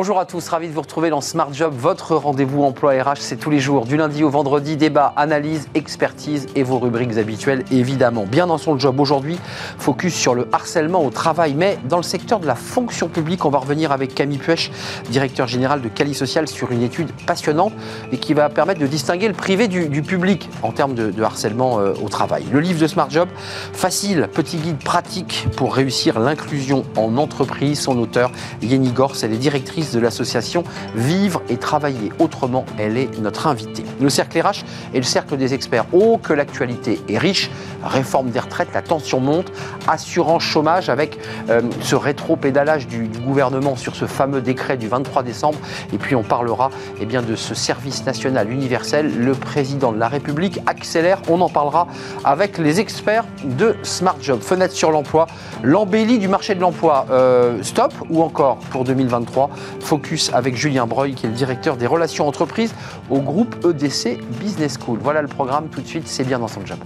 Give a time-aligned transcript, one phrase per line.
[0.00, 3.16] Bonjour à tous, ravi de vous retrouver dans Smart Job, votre rendez-vous emploi RH.
[3.18, 7.64] C'est tous les jours, du lundi au vendredi, débat, analyse, expertise et vos rubriques habituelles,
[7.72, 8.24] évidemment.
[8.24, 9.40] Bien dans son job aujourd'hui,
[9.76, 13.50] focus sur le harcèlement au travail, mais dans le secteur de la fonction publique, on
[13.50, 14.70] va revenir avec Camille Puech,
[15.10, 17.72] directeur général de Cali Social, sur une étude passionnante
[18.12, 21.92] et qui va permettre de distinguer le privé du, public en termes de, harcèlement euh,
[22.00, 22.44] au travail.
[22.52, 23.28] Le livre de Smart Job,
[23.72, 27.80] facile, petit guide pratique pour réussir l'inclusion en entreprise.
[27.80, 28.30] Son auteur,
[28.62, 32.64] Yeni Gors, elle est directrice de l'association Vivre et Travailler Autrement.
[32.78, 33.84] Elle est notre invitée.
[34.00, 34.64] Le cercle RH
[34.94, 35.86] est le cercle des experts.
[35.92, 37.50] Oh, que l'actualité est riche.
[37.84, 39.52] Réforme des retraites, la tension monte.
[39.86, 41.18] Assurance chômage avec
[41.50, 45.58] euh, ce rétro-pédalage du, gouvernement sur ce fameux décret du 23 décembre.
[45.92, 49.12] Et puis on parlera eh bien, de ce service national universel.
[49.18, 51.20] Le président de la République accélère.
[51.28, 51.86] On en parlera
[52.24, 54.40] avec les experts de Smart Job.
[54.40, 55.26] Fenêtre sur l'emploi,
[55.62, 57.06] l'embellie du marché de l'emploi.
[57.10, 61.86] Euh, stop ou encore pour 2023 Focus avec Julien Breuil, qui est le directeur des
[61.86, 62.74] relations entreprises
[63.10, 64.98] au groupe EDC Business School.
[65.02, 66.78] Voilà le programme tout de suite, c'est bien dans son job.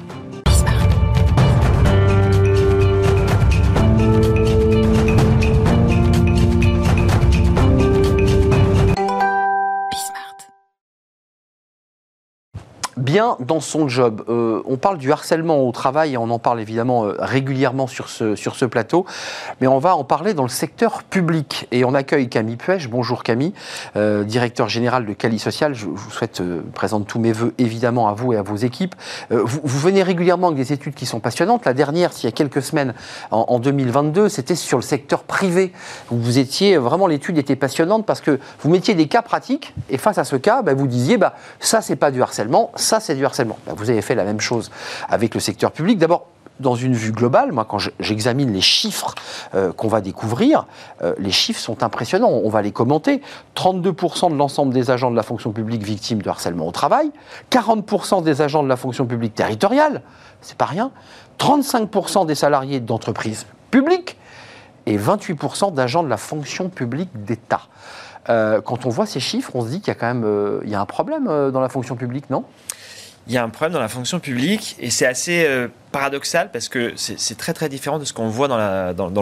[13.02, 14.22] Bien dans son job.
[14.28, 18.08] Euh, on parle du harcèlement au travail et on en parle évidemment euh, régulièrement sur
[18.08, 19.04] ce, plateau,
[19.60, 21.66] mais on va en parler dans le secteur public.
[21.72, 22.88] Et on accueille Camille Puech.
[22.88, 23.52] Bonjour Camille,
[23.96, 25.74] euh, directeur général de Cali Social.
[25.74, 26.42] Je, vous souhaite
[26.74, 28.94] présenter tous mes voeux évidemment à vous et à vos équipes.
[29.30, 31.64] Vous, venez régulièrement avec des études qui sont passionnantes.
[31.64, 32.94] La dernière, il y a quelques semaines,
[33.30, 35.72] en, 2022, c'était sur le secteur privé.
[36.10, 40.18] Vous étiez vraiment, l'étude était passionnante parce que vous mettiez des cas pratiques et face
[40.18, 43.58] à ce cas, bah, vous disiez, bah, ça c'est pas du harcèlement, c'est du harcèlement.
[43.66, 44.70] Ben, vous avez fait la même chose
[45.08, 45.98] avec le secteur public.
[45.98, 46.26] D'abord,
[46.60, 49.14] dans une vue globale, moi, quand j'examine les chiffres
[49.54, 50.66] euh, qu'on va découvrir,
[51.02, 52.30] euh, les chiffres sont impressionnants.
[52.30, 53.20] On va les commenter.
[53.56, 57.10] 32% de l'ensemble des agents de la fonction publique victimes de harcèlement au travail,
[57.50, 60.02] 40% des agents de la fonction publique territoriale,
[60.40, 60.90] c'est pas rien,
[61.38, 64.16] 35% des salariés d'entreprises publiques
[64.86, 67.62] et 28% d'agents de la fonction publique d'État.
[68.28, 70.70] Euh, quand on voit ces chiffres, on se dit qu'il y a quand même il
[70.70, 72.44] y a un problème dans la fonction publique, non?
[73.26, 76.68] Il y a un problème dans la fonction publique et c'est assez euh, paradoxal parce
[76.68, 78.56] que c'est très très différent de ce qu'on voit dans,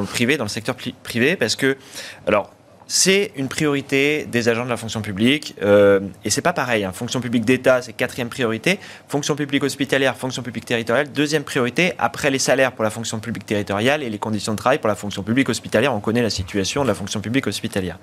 [0.01, 1.77] le privé, dans le secteur privé, parce que,
[2.27, 2.53] alors,
[2.87, 6.83] c'est une priorité des agents de la fonction publique euh, et c'est pas pareil.
[6.83, 6.91] Hein.
[6.93, 8.81] Fonction publique d'État, c'est quatrième priorité.
[9.07, 11.93] Fonction publique hospitalière, fonction publique territoriale, deuxième priorité.
[11.99, 14.97] Après les salaires pour la fonction publique territoriale et les conditions de travail pour la
[14.97, 17.99] fonction publique hospitalière, on connaît la situation de la fonction publique hospitalière.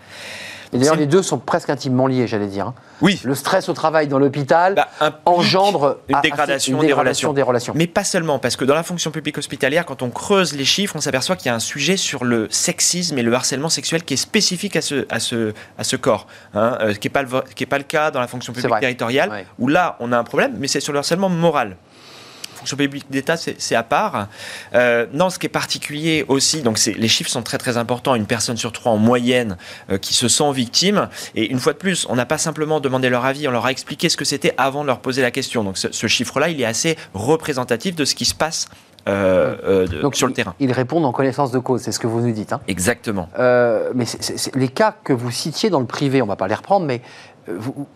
[0.74, 2.68] Et d'ailleurs, les deux sont presque intimement liés, j'allais dire.
[2.68, 2.76] Hein.
[3.02, 3.20] Oui.
[3.24, 7.34] Le stress au travail dans l'hôpital bah, engendre une dégradation, des, relations.
[7.34, 7.74] des, relations.
[7.76, 10.96] Mais pas seulement, parce que dans la fonction publique hospitalière, quand on creuse les chiffres,
[10.96, 14.16] on s'aperçoit qu'il y a un sujet sur le sexisme et le harcèlement sexuel qui
[14.16, 17.30] est spécifique à ce, à ce, à ce corps, hein, euh, qui n'est pas, le,
[17.30, 20.68] pas le cas dans la fonction publique territoriale, où là, on a un problème, mais
[20.68, 21.78] c'est sur le harcèlement moral
[22.58, 24.28] fonction publique d'État, c'est à part.
[24.74, 28.16] Euh, non, ce qui est particulier aussi, donc les chiffres sont très très importants.
[28.16, 29.58] Une personne sur trois en moyenne
[29.90, 31.10] euh, qui se sent victime.
[31.36, 33.72] Et une fois de plus, on n'a pas simplement demandé leur avis, on leur a
[33.72, 35.64] expliqué ce que c'était avant de leur poser la question.
[35.64, 38.68] Donc ce, chiffre-là, il est assez représentatif de ce qui se passe
[39.08, 40.54] euh, Donc, sur le terrain.
[40.60, 42.54] Ils répondent en connaissance de cause, c'est ce que vous nous dites.
[42.54, 42.62] Hein.
[42.68, 43.30] Exactement.
[43.38, 44.06] mais
[44.56, 47.02] les cas que vous citiez dans le privé, on ne va pas les reprendre, mais
[47.48, 47.88] vous,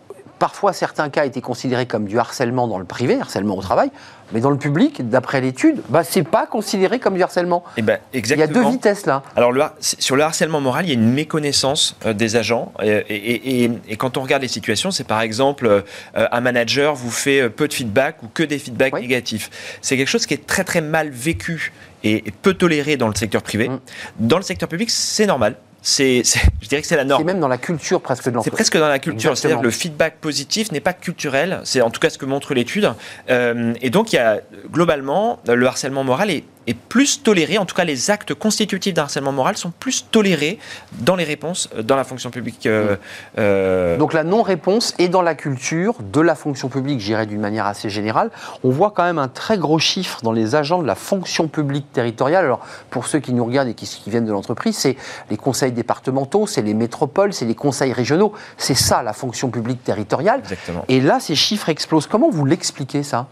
[0.42, 3.92] Parfois, certains cas étaient considérés comme du harcèlement dans le privé, harcèlement au travail,
[4.32, 7.64] mais dans le public, d'après l'étude, bah, c'est pas considéré comme du harcèlement.
[7.76, 8.46] Et eh ben, exactement.
[8.46, 9.22] Il y a deux vitesses là.
[9.36, 12.72] Alors, sur le harcèlement moral, il y a une méconnaissance euh, des agents.
[12.82, 15.82] Et, quand on regarde les situations, c'est par exemple euh,
[16.14, 19.50] un manager vous fait euh, peu de feedback ou que des feedbacks négatifs.
[19.80, 21.72] C'est quelque chose qui est très très mal vécu
[22.04, 23.68] et peu toléré dans le secteur privé.
[23.68, 23.80] Mm.
[24.20, 26.22] Dans le secteur public, c'est normal c'est,
[26.60, 27.20] je dirais que c'est la norme.
[27.20, 28.52] C'est même dans la culture presque de l'entreprise.
[28.52, 29.36] C'est presque dans la culture.
[29.36, 31.60] C'est-à-dire que le feedback positif n'est pas culturel.
[31.64, 32.92] C'est en tout cas ce que montre l'étude.
[33.30, 37.66] Euh, et donc, il y a globalement le harcèlement moral est est plus toléré, en
[37.66, 40.58] tout cas les actes constitutifs d'un harcèlement moral sont plus tolérés
[41.00, 42.66] dans les réponses euh, dans la fonction publique.
[42.66, 42.96] Euh,
[43.38, 47.66] euh, Donc la non-réponse est dans la culture de la fonction publique, j'irais d'une manière
[47.66, 48.30] assez générale.
[48.64, 51.92] On voit quand même un très gros chiffre dans les agents de la fonction publique
[51.92, 52.44] territoriale.
[52.44, 52.60] Alors
[52.90, 54.96] pour ceux qui nous regardent et qui, qui viennent de l'entreprise, c'est
[55.30, 58.32] les conseils départementaux, c'est les métropoles, c'est les conseils régionaux.
[58.56, 60.40] C'est ça la fonction publique territoriale.
[60.40, 60.84] Exactement.
[60.88, 62.06] Et là, ces chiffres explosent.
[62.06, 63.26] Comment vous l'expliquez ça?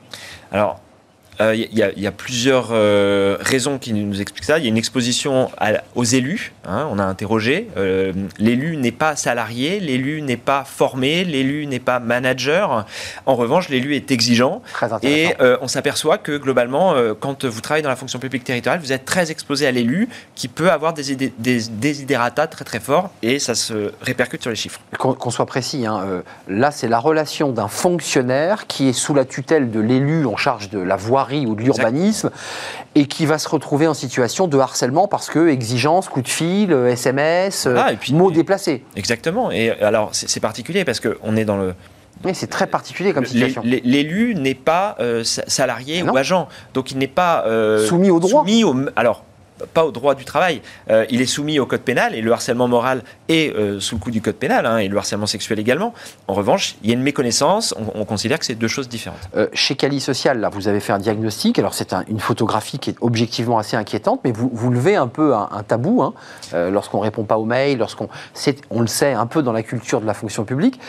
[0.52, 0.80] Alors,
[1.40, 2.68] Il y, a plusieurs
[3.40, 4.58] raisons qui nous expliquent ça.
[4.58, 5.50] Il y a une exposition
[5.94, 6.52] aux élus.
[6.66, 7.68] Hein, on a interrogé.
[8.38, 12.86] l'élu n'est pas salarié, l'élu n'est pas formé, l'élu n'est pas manager.
[13.26, 14.62] En revanche, l'élu est exigeant.
[15.02, 19.04] et on s'aperçoit que globalement, quand vous travaillez dans la fonction publique territoriale, vous êtes
[19.04, 22.16] très exposé à l'élu qui peut avoir des, des, des,
[22.50, 24.80] très très forts et ça se répercute sur les chiffres.
[24.98, 29.24] Qu'on soit précis, hein, euh, là c'est la relation d'un fonctionnaire qui est sous la
[29.24, 32.30] tutelle de l'élu en charge de la voirie ou de l'urbanisme
[32.94, 36.72] et qui va se retrouver en situation de harcèlement parce que exigence, coup de fil,
[36.72, 38.84] SMS, euh, ah, mots déplacés.
[38.96, 39.50] Exactement.
[39.50, 41.74] Et alors c'est particulier parce qu'on est dans le
[42.22, 43.62] oui, c'est très particulier comme situation.
[43.64, 47.46] L'élu n'est pas euh, salarié ou agent, donc il n'est pas
[47.86, 48.42] soumis au droit.
[48.42, 49.24] Soumis au, alors,
[49.66, 50.62] pas au droit du travail.
[50.90, 54.00] Euh, il est soumis au code pénal et le harcèlement moral est euh, sous le
[54.00, 55.94] coup du code pénal hein, et le harcèlement sexuel également.
[56.28, 57.74] En revanche, il y a une méconnaissance.
[57.94, 59.20] On, considère que c'est deux choses différentes.
[59.36, 61.58] Euh, chez Cali Social, là, vous avez fait un diagnostic.
[61.58, 65.34] Alors c'est une photographie qui est objectivement assez inquiétante, mais vous, vous levez un peu
[65.34, 66.14] un, tabou hein,
[66.52, 68.08] lorsqu'on répond pas aux mails, lorsqu'on,
[68.70, 70.80] on le sait un peu dans la culture de la fonction publique.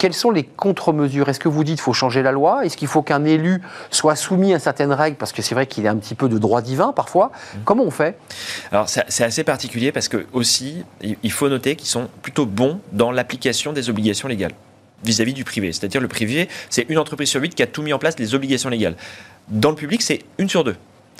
[0.00, 1.28] Quelles sont les contre-mesures?
[1.28, 2.64] Est-ce que vous dites qu'il faut changer la loi?
[2.64, 3.60] Est-ce qu'il faut qu'un élu
[3.90, 5.18] soit soumis à certaines règles?
[5.18, 7.26] Parce que c'est vrai qu'il a un petit peu de droit divin parfois.
[7.26, 7.58] Mmh.
[7.66, 8.16] Comment on fait?
[8.72, 13.12] Alors c'est assez particulier parce que aussi, il faut noter qu'ils sont plutôt bons dans
[13.12, 14.54] l'application des obligations légales
[15.04, 15.70] vis-à-vis du privé.
[15.70, 18.34] C'est-à-dire le privé, c'est une entreprise sur huit qui a tout mis en place les
[18.34, 18.96] obligations légales.
[19.48, 20.76] Dans le public, c'est une sur deux.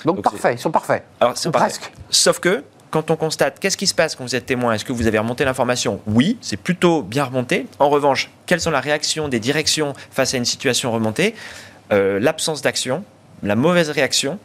[0.07, 1.05] Donc, parfait, ils sont parfaits.
[1.21, 1.93] Alors, c'est presque.
[2.09, 4.93] Sauf que quand on constate qu'est-ce qui se passe quand vous êtes témoin, est-ce que
[4.93, 6.01] vous avez remonté l'information?
[6.07, 7.67] Oui, c'est plutôt bien remonté.
[7.79, 11.35] En revanche, quelles sont les réactions des directions face à une situation remontée?
[11.93, 13.05] Euh, L'absence d'action,
[13.43, 14.39] la mauvaise réaction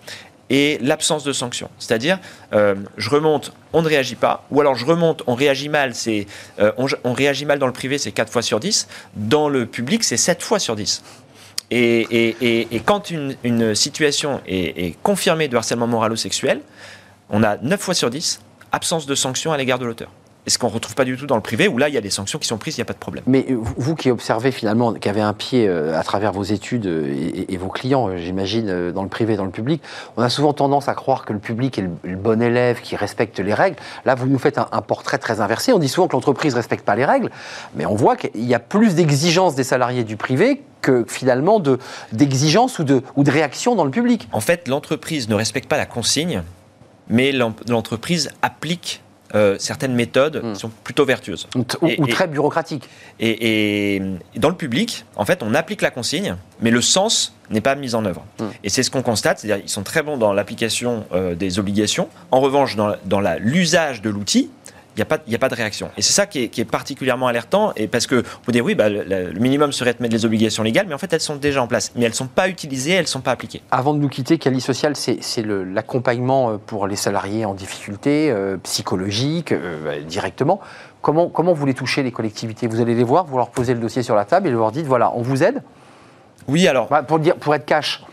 [0.50, 1.70] et l'absence de sanction.
[1.80, 2.20] C'est-à-dire,
[2.54, 6.28] euh, je remonte, on ne réagit pas, ou alors je remonte, on réagit mal, c'est,
[6.60, 10.04] euh, on, réagit mal dans le privé, c'est 4 fois sur 10, dans le public,
[10.04, 11.04] c'est 7 fois sur 10.
[11.72, 16.62] Et, quand une, situation est, confirmée de harcèlement moral ou sexuel,
[17.30, 18.42] on a 9 fois sur 10
[18.72, 20.10] absence de sanctions à l'égard de l'auteur.
[20.46, 21.98] Et ce qu'on ne retrouve pas du tout dans le privé, où là, il y
[21.98, 23.24] a des sanctions qui sont prises, il n'y a pas de problème.
[23.26, 27.46] Mais vous qui observez finalement, qui avez un pied euh, à travers vos études euh,
[27.50, 29.82] et, vos clients, euh, j'imagine, dans le privé et dans le public,
[30.18, 33.40] on a souvent tendance à croire que le public est le, bon élève qui respecte
[33.40, 33.78] les règles.
[34.06, 35.74] Là, vous nous faites un, portrait très inversé.
[35.74, 37.32] On dit souvent que l'entreprise ne respecte pas les règles,
[37.74, 41.60] mais on voit qu'il y a plus d'exigences des salariés du privé que finalement
[42.12, 44.28] d'exigences ou, de, ou de réactions dans le public.
[44.32, 46.44] En fait, l'entreprise ne respecte pas la consigne
[47.10, 49.02] mais l'entreprise applique
[49.34, 50.54] euh, certaines méthodes hmm.
[50.54, 51.48] qui sont plutôt vertueuses.
[51.56, 52.88] Ou, très bureaucratiques.
[53.20, 54.02] Et,
[54.36, 57.96] dans le public, en fait, on applique la consigne, mais le sens n'est pas mis
[57.96, 58.24] en œuvre.
[58.40, 58.46] Hmm.
[58.64, 62.08] Et c'est ce qu'on constate, c'est-à-dire qu'ils sont très bons dans l'application euh, des obligations.
[62.32, 64.50] En revanche, dans, dans l'usage de l'outil,
[64.96, 65.90] il n'y a, pas, a pas de réaction.
[65.98, 69.34] Et c'est ça qui est, particulièrement alertant, et parce que vous dire oui, bah, le,
[69.40, 71.92] minimum serait de mettre des obligations légales, mais en fait elles sont déjà en place,
[71.96, 73.62] mais elles ne sont pas utilisées, elles ne sont pas appliquées.
[73.72, 78.58] Avant de nous quitter, Cali Social, c'est l'accompagnement euh, pour les salariés en difficulté, euh,
[78.58, 80.62] psychologique, euh, bah, directement.
[81.02, 82.68] Comment, comment vous les touchez, les collectivités?
[82.68, 84.72] Vous allez les voir, vous leur posez le dossier sur la table et vous leur
[84.72, 85.62] dites, voilà, on vous aide?
[86.48, 86.88] Oui, alors.
[86.88, 88.04] Bah, pour, dire, pour être cash,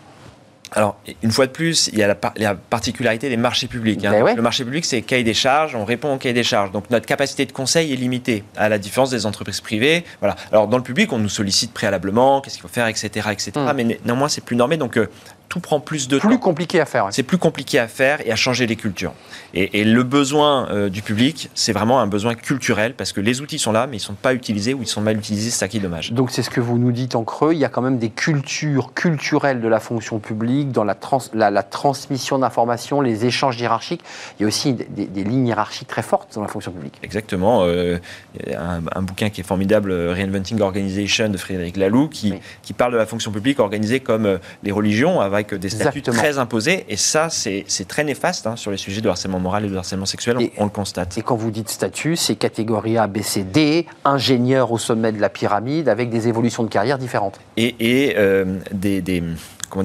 [0.75, 4.05] alors, une fois de plus, il y a la, particularité des marchés publics.
[4.05, 4.25] Hein.
[4.25, 6.73] Ben le marché public, c'est cahier des charges, on répond au cahier des charges.
[6.73, 10.05] Donc, notre capacité de conseil est limitée, à la différence des entreprises privées.
[10.21, 10.37] Voilà.
[10.51, 13.29] Alors, dans le public, on nous sollicite préalablement, qu'est-ce qu'il faut faire, etc.
[13.31, 13.53] etc.
[13.57, 13.73] Hmm.
[13.77, 14.77] Mais néanmoins, c'est plus normé.
[14.77, 15.09] Donc, euh,
[15.53, 16.29] tout prend plus de temps.
[16.29, 17.09] Plus compliqué à faire.
[17.11, 19.13] C'est plus compliqué à faire et à changer les cultures.
[19.53, 23.59] Et, le besoin euh, du public, c'est vraiment un besoin culturel parce que les outils
[23.59, 25.69] sont là, mais ils ne sont pas utilisés ou ils sont mal utilisés, c'est ça
[25.69, 26.13] qui est dommage.
[26.13, 28.09] Donc c'est ce que vous nous dites en creux, il y a quand même des
[28.09, 30.97] cultures culturelles de la fonction publique, dans la,
[31.35, 34.03] la, transmission d'informations, les échanges hiérarchiques.
[34.39, 36.99] Il y a aussi des, lignes hiérarchiques très fortes dans la fonction publique.
[37.03, 37.65] Exactement.
[37.65, 37.99] Euh,
[38.43, 42.33] il y a un, bouquin qui est formidable, euh, Reinventing Organization de Frédéric Laloux, qui,
[42.63, 46.39] qui parle de la fonction publique organisée comme les religions, avec avec des statuts très
[46.39, 46.85] imposés.
[46.89, 50.07] Et ça, c'est très néfaste hein, sur les sujets de harcèlement moral et de harcèlement
[50.07, 51.19] sexuel, on, le constate.
[51.19, 55.21] Et quand vous dites statut, c'est catégorie A, B, C, D, ingénieur au sommet de
[55.21, 57.41] la pyramide, avec des évolutions de carrière différentes.
[57.57, 59.23] Et, et euh, des, des
[59.71, 59.85] comment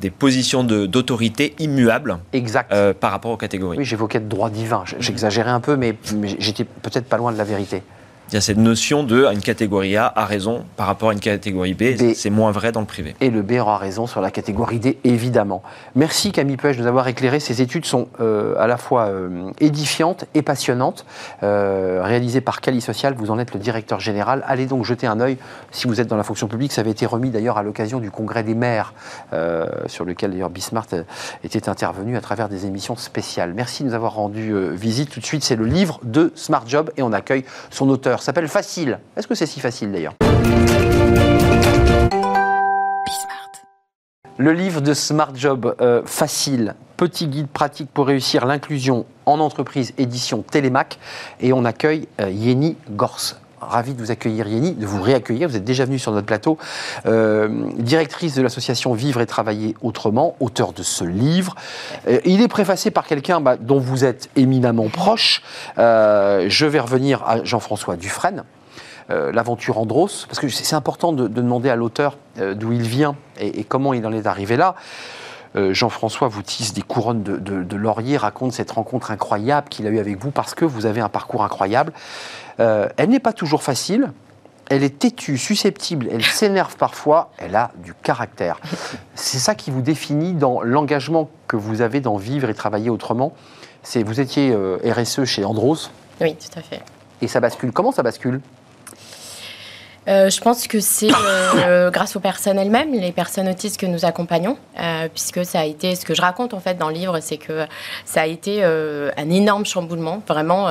[0.00, 2.72] des positions d'autorité immuables exact.
[2.72, 3.76] Euh, par rapport aux catégories.
[3.76, 4.84] Oui, j'évoquais de droit divin.
[4.98, 5.94] J'exagérais un peu, mais
[6.38, 7.82] j'étais peut-être pas loin de la vérité
[8.30, 11.20] il y a cette notion de une catégorie A a raison par rapport à une
[11.20, 12.14] catégorie B.
[12.14, 13.16] C'est moins vrai dans le privé.
[13.20, 15.62] Et le B aura raison sur la catégorie D, évidemment.
[15.96, 17.40] Merci Camille Pêche de nous avoir éclairé.
[17.40, 21.06] Ces études sont euh, à la fois euh, édifiantes et passionnantes,
[21.42, 23.14] euh, réalisées par Cali Social.
[23.16, 24.44] Vous en êtes le directeur général.
[24.46, 25.36] Allez donc jeter un œil
[25.72, 26.72] si vous êtes dans la fonction publique.
[26.72, 28.94] Ça avait été remis d'ailleurs à l'occasion du congrès des maires,
[29.86, 30.86] sur lequel d'ailleurs Bismart
[31.42, 33.54] était intervenu à travers des émissions spéciales.
[33.54, 35.10] Merci de nous avoir rendu visite.
[35.10, 38.48] Tout de suite, c'est le livre de Smart Job et on accueille son auteur s'appelle
[38.48, 38.98] Facile.
[39.16, 40.14] Est-ce que c'est si facile d'ailleurs
[44.38, 49.92] Le livre de Smart Job, euh, facile, petit guide pratique pour réussir l'inclusion en entreprise,
[49.98, 50.98] édition Télémac.
[51.40, 53.36] Et on accueille euh, Yeni Gors.
[53.60, 55.48] Ravi de vous accueillir, Yeni, de vous réaccueillir.
[55.48, 56.58] Vous êtes déjà venu sur notre plateau.
[57.06, 61.54] Euh, directrice de l'association Vivre et Travailler Autrement, auteur de ce livre.
[62.24, 65.42] il est préfacé par quelqu'un bah, dont vous êtes éminemment proche.
[65.76, 68.44] je vais revenir à Jean-François Dufresne.
[69.10, 73.16] Euh, l'aventure Andros, parce que c'est important de, demander à l'auteur euh, d'où il vient
[73.40, 74.76] et, comment il en est arrivé là.
[75.56, 79.98] Euh, Jean-François vous tisse des couronnes de, laurier, raconte cette rencontre incroyable qu'il a eue
[79.98, 81.92] avec vous parce que vous avez un parcours incroyable.
[82.60, 84.12] Elle n'est pas toujours facile,
[84.68, 88.60] elle est têtue, susceptible, elle s'énerve parfois, elle a du caractère.
[89.14, 93.32] C'est ça qui vous définit dans l'engagement que vous avez dans vivre et travailler autrement.
[93.82, 95.90] C'est vous étiez RSE chez Andros.
[96.20, 96.82] Oui, tout à fait.
[97.22, 97.72] Et ça bascule.
[97.72, 98.40] Comment ça bascule?
[100.10, 101.10] Euh, je pense que c'est
[101.56, 105.64] euh, grâce aux personnes elles-mêmes, les personnes autistes que nous accompagnons, euh, puisque ça a
[105.64, 107.66] été, ce que je raconte en fait dans le livre, c'est que
[108.04, 110.68] ça a été un énorme chamboulement, vraiment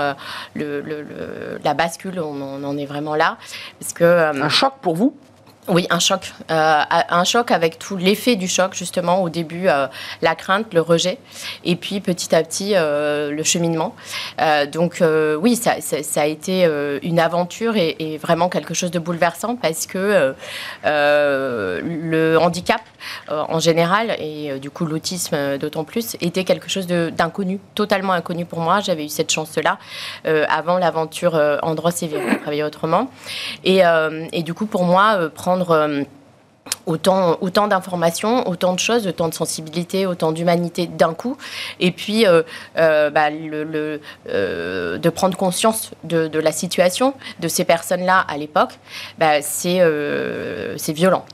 [0.56, 3.38] la bascule, on, on, en est vraiment là.
[3.80, 5.16] Parce que, un choc pour vous?
[5.68, 6.34] Oui, un choc.
[6.50, 9.88] Euh, un choc avec tout l'effet du choc, justement, au début, euh,
[10.22, 11.20] la crainte, le rejet,
[11.64, 13.96] et puis petit à petit, euh, le cheminement.
[14.72, 15.04] donc,
[15.42, 15.76] oui, ça,
[16.22, 16.68] a été
[17.04, 20.34] une aventure et, vraiment quelque chose de bouleversant parce que
[20.84, 22.82] le handicap,
[23.30, 28.60] en général, et du coup l'autisme d'autant plus, était quelque chose d'inconnu, totalement inconnu pour
[28.60, 28.80] moi.
[28.80, 29.78] J'avais eu cette chance-là
[30.24, 32.10] avant l'aventure Andros et
[32.42, 33.10] travailler autrement.
[33.64, 33.82] Et,
[34.32, 36.04] et, du coup, pour moi, prendre euh,
[36.86, 41.38] autant, autant d'informations, autant de choses, autant de sensibilité, autant d'humanité d'un coup,
[41.80, 42.44] et puis euh,
[42.78, 48.80] euh, bah, de prendre conscience de, la situation de ces personnes-là à l'époque,
[49.18, 49.82] bah, c'est
[50.94, 51.26] violent.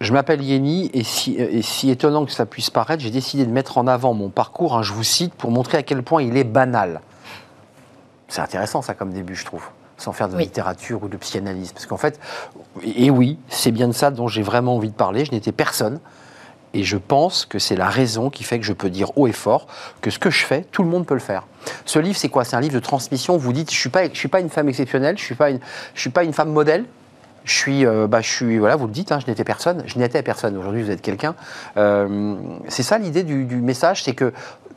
[0.00, 3.52] Je m'appelle Yeni et si, et si, étonnant que ça puisse paraître, j'ai décidé de
[3.52, 6.36] mettre en avant mon parcours, hein, je vous cite, pour montrer à quel point il
[6.36, 7.00] est banal.
[8.26, 9.62] C'est intéressant ça comme début, je trouve
[10.02, 11.72] sans faire de littérature ou de psychanalyse.
[11.72, 12.20] Parce qu'en fait,
[12.84, 15.24] et oui, c'est bien de ça dont j'ai vraiment envie de parler.
[15.24, 16.00] Je n'étais personne.
[16.74, 19.32] Et je pense que c'est la raison qui fait que je peux dire haut et
[19.32, 19.66] fort
[20.00, 21.46] que ce que je fais, tout le monde peut le faire.
[21.84, 22.44] Ce livre, c'est quoi?
[22.44, 23.36] C'est un livre de transmission.
[23.36, 25.60] Vous dites, je suis pas, je suis pas une femme exceptionnelle, je suis pas une,
[25.94, 26.86] je suis pas une femme modèle.
[27.44, 29.98] Je suis, euh, bah, je suis, voilà, vous le dites, hein, je n'étais personne, je
[29.98, 30.56] n'étais personne.
[30.56, 31.34] Aujourd'hui, vous êtes quelqu'un.
[31.76, 32.36] Euh,
[32.68, 34.32] c'est ça l'idée du, du message, c'est que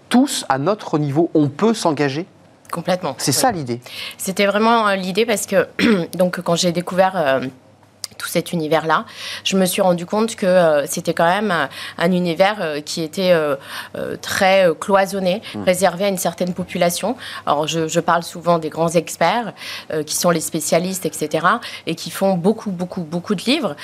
[0.09, 2.25] tous, à notre niveau, on peut s'engager
[2.71, 3.15] Complètement.
[3.17, 3.79] C'est ça l'idée.
[4.17, 5.67] C'était vraiment euh, l'idée parce que
[6.17, 7.39] donc quand j'ai découvert euh,
[8.17, 9.05] tout cet univers-là,
[9.43, 11.53] je me suis rendu compte que euh, c'était quand même
[11.97, 13.55] un, univers euh, qui était euh,
[14.21, 15.63] très cloisonné, mmh.
[15.63, 17.15] réservé à une certaine population.
[17.45, 19.53] Alors, je, parle souvent des grands experts,
[20.05, 21.47] qui sont les spécialistes, etc.,
[21.87, 23.75] et qui font beaucoup, beaucoup, beaucoup de livres,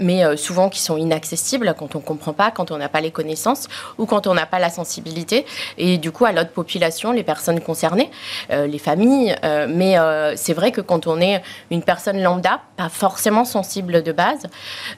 [0.00, 3.12] mais souvent qui sont inaccessibles quand on ne comprend pas, quand on n'a pas les
[3.12, 3.68] connaissances
[3.98, 5.46] ou quand on n'a pas la sensibilité.
[5.78, 8.10] Et du coup, à l'autre population, les personnes concernées,
[8.50, 9.36] les familles.
[9.68, 9.96] mais
[10.36, 14.46] c'est vrai que quand on est une personne lambda, pas forcément sensible de base,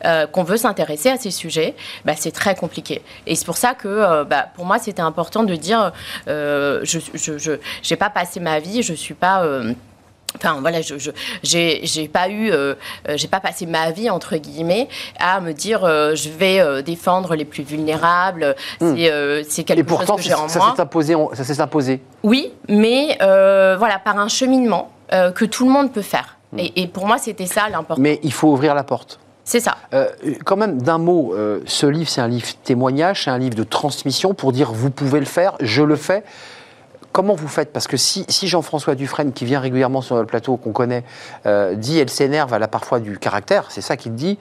[0.04, 1.74] euh, qu'on veut s'intéresser à ces sujets,
[2.04, 3.02] bah, c'est très compliqué.
[3.26, 5.92] Et c'est pour ça que, euh, bah, pour moi, c'était important de dire,
[6.28, 7.50] euh, je
[7.90, 9.44] n'ai pas passé ma vie, je suis pas...
[10.34, 10.96] Enfin voilà, je
[11.42, 12.52] j'ai pas eu,
[13.14, 14.86] j'ai pas passé ma vie entre guillemets
[15.18, 18.54] à me dire je vais défendre les plus vulnérables.
[18.80, 18.96] Hmm.
[19.48, 20.74] C'est quelque chose que j'ai en ça moi.
[20.76, 22.02] Imposé, ça s'est imposé.
[22.22, 26.35] Oui, mais voilà par un cheminement que tout le monde peut faire.
[26.56, 28.00] Et, pour moi, c'était ça l'important.
[28.00, 29.18] Mais il faut ouvrir la porte.
[29.44, 29.76] C'est ça.
[29.94, 30.08] Euh,
[30.44, 33.62] quand même, d'un mot, euh, ce livre, c'est un livre témoignage, c'est un livre de
[33.62, 36.24] transmission pour dire vous pouvez le faire, je le fais.
[37.12, 37.72] Comment vous faites?
[37.72, 41.04] Parce que si, Jean-François Dufresne, qui vient régulièrement sur le plateau, qu'on connaît,
[41.46, 44.38] euh, dit elle s'énerve, elle a parfois du caractère, c'est ça qu'il dit.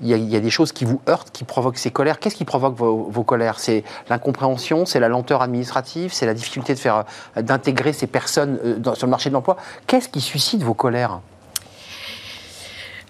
[0.00, 2.20] Il y, a, des choses qui vous heurtent, qui provoquent ces colères.
[2.20, 3.58] Qu'est-ce qui provoque vos, vos colères?
[3.58, 9.06] C'est l'incompréhension, c'est la lenteur administrative, c'est la difficulté de faire, d'intégrer ces personnes sur
[9.06, 9.56] le marché de l'emploi?
[9.88, 11.20] Qu'est-ce qui suscite vos colères?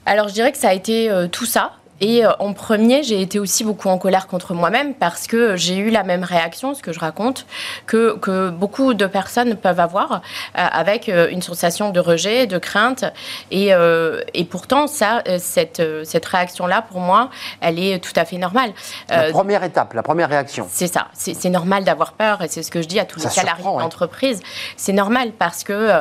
[0.08, 1.72] Alors je dirais que ça a été euh, tout ça.
[2.00, 5.76] Et euh, en premier, j'ai été aussi beaucoup en colère contre moi-même parce que j'ai
[5.76, 7.46] eu la même réaction, ce que je raconte,
[7.86, 10.16] que, que beaucoup de personnes peuvent avoir euh,
[10.54, 13.04] avec euh, une sensation de rejet, de crainte.
[13.50, 13.70] Et,
[14.34, 18.72] et pourtant, ça, cette, cette réaction-là, pour moi, elle est tout à fait normale.
[19.08, 20.66] La première étape, la première réaction.
[20.70, 21.08] C'est ça.
[21.12, 24.40] C'est normal d'avoir peur et c'est ce que je dis à tous les salariés d'entreprise.
[24.76, 26.00] C'est normal parce que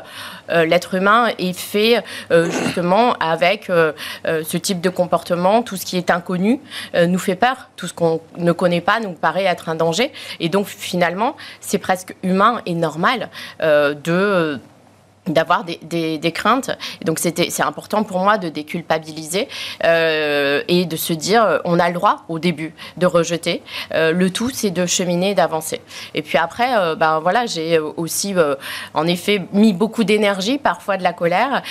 [0.50, 6.60] l'être humain est fait justement avec ce type de comportement, tout ce qui est inconnu
[6.96, 7.70] euh, nous fait peur.
[7.78, 10.12] Tout ce qu'on ne connaît pas nous paraît être un danger.
[10.42, 13.30] Et donc finalement, c'est presque humain et normal
[13.62, 14.60] euh, de
[15.34, 16.72] d'avoir des, des, craintes.
[17.04, 19.48] donc c'était c'est important pour moi de déculpabiliser
[19.84, 23.62] euh, et de se dire euh, on a le droit au début de rejeter.
[23.94, 25.82] Euh, le tout c'est de cheminer, d'avancer.
[26.14, 28.34] Et puis après, ben voilà, j'ai aussi
[28.94, 31.62] en effet mis beaucoup d'énergie, parfois de la colère,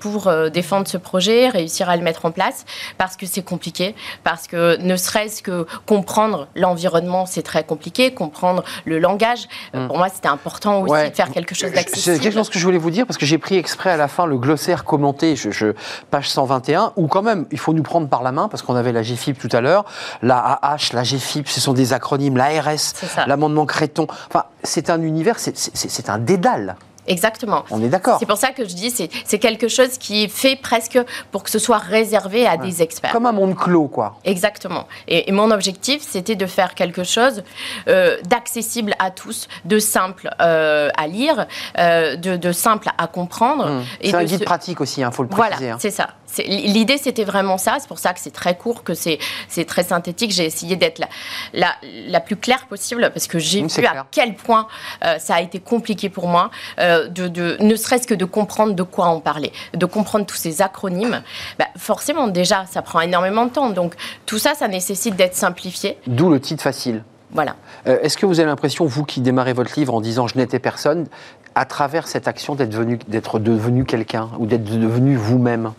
[0.00, 2.64] pour défendre ce projet, réussir à le mettre en place,
[2.98, 8.64] parce que c'est compliqué, parce que ne serait-ce que comprendre l'environnement, c'est très compliqué, comprendre
[8.84, 9.48] le langage.
[9.72, 9.86] Mmh.
[9.86, 12.16] Pour moi, c'était important aussi de faire quelque chose d'accessible.
[12.16, 14.08] C'est quelque chose que je voulais vous dire parce que j'ai pris exprès à la
[14.08, 15.72] fin le glossaire commenté, je,
[16.10, 18.92] page 121, où quand même il faut nous prendre par la main parce qu'on avait
[18.92, 19.84] la GFIP tout à l'heure,
[20.22, 22.94] la AH, la GFIP, ce sont des acronymes, la RS,
[23.26, 24.06] l'amendement Créton.
[24.28, 26.76] Enfin, c'est un univers, c'est un dédale.
[27.06, 27.64] Exactement.
[27.70, 28.18] On est d'accord.
[28.18, 30.98] C'est pour ça que je dis c'est quelque chose qui est fait presque
[31.30, 33.12] pour que ce soit réservé à des experts.
[33.12, 34.16] Comme un monde clos, quoi.
[34.24, 34.86] Exactement.
[35.08, 37.42] Et, mon objectif, c'était de faire quelque chose
[37.88, 41.46] euh, d'accessible à tous, de simple euh, à lire,
[41.78, 43.68] euh, de, simple à comprendre.
[43.68, 43.84] Mmh.
[44.02, 45.56] C'est un guide pratique aussi, il hein, faut le préciser.
[45.56, 45.78] Voilà, hein.
[45.80, 46.10] c'est ça.
[46.46, 47.76] L'idée, c'était vraiment ça.
[47.80, 49.18] C'est pour ça que c'est très court, que c'est
[49.66, 50.30] très synthétique.
[50.32, 51.08] J'ai essayé d'être la,
[51.52, 51.74] la,
[52.08, 54.66] la, plus claire possible parce que j'ai vu à quel point
[55.04, 58.74] euh, ça a été compliqué pour moi, euh, de, de, ne serait-ce que de comprendre
[58.74, 61.22] de quoi on parlait, de comprendre tous ces acronymes.
[61.58, 63.70] Bah, forcément, déjà, ça prend énormément de temps.
[63.70, 63.94] Donc,
[64.26, 65.98] tout ça, ça nécessite d'être simplifié.
[66.06, 67.02] D'où le titre facile.
[67.32, 67.56] Voilà.
[67.86, 70.60] Euh, est-ce que vous avez l'impression, vous qui démarrez votre livre en disant je n'étais
[70.60, 71.06] personne,
[71.54, 75.72] à travers cette action d'être devenu quelqu'un ou d'être devenu vous-même?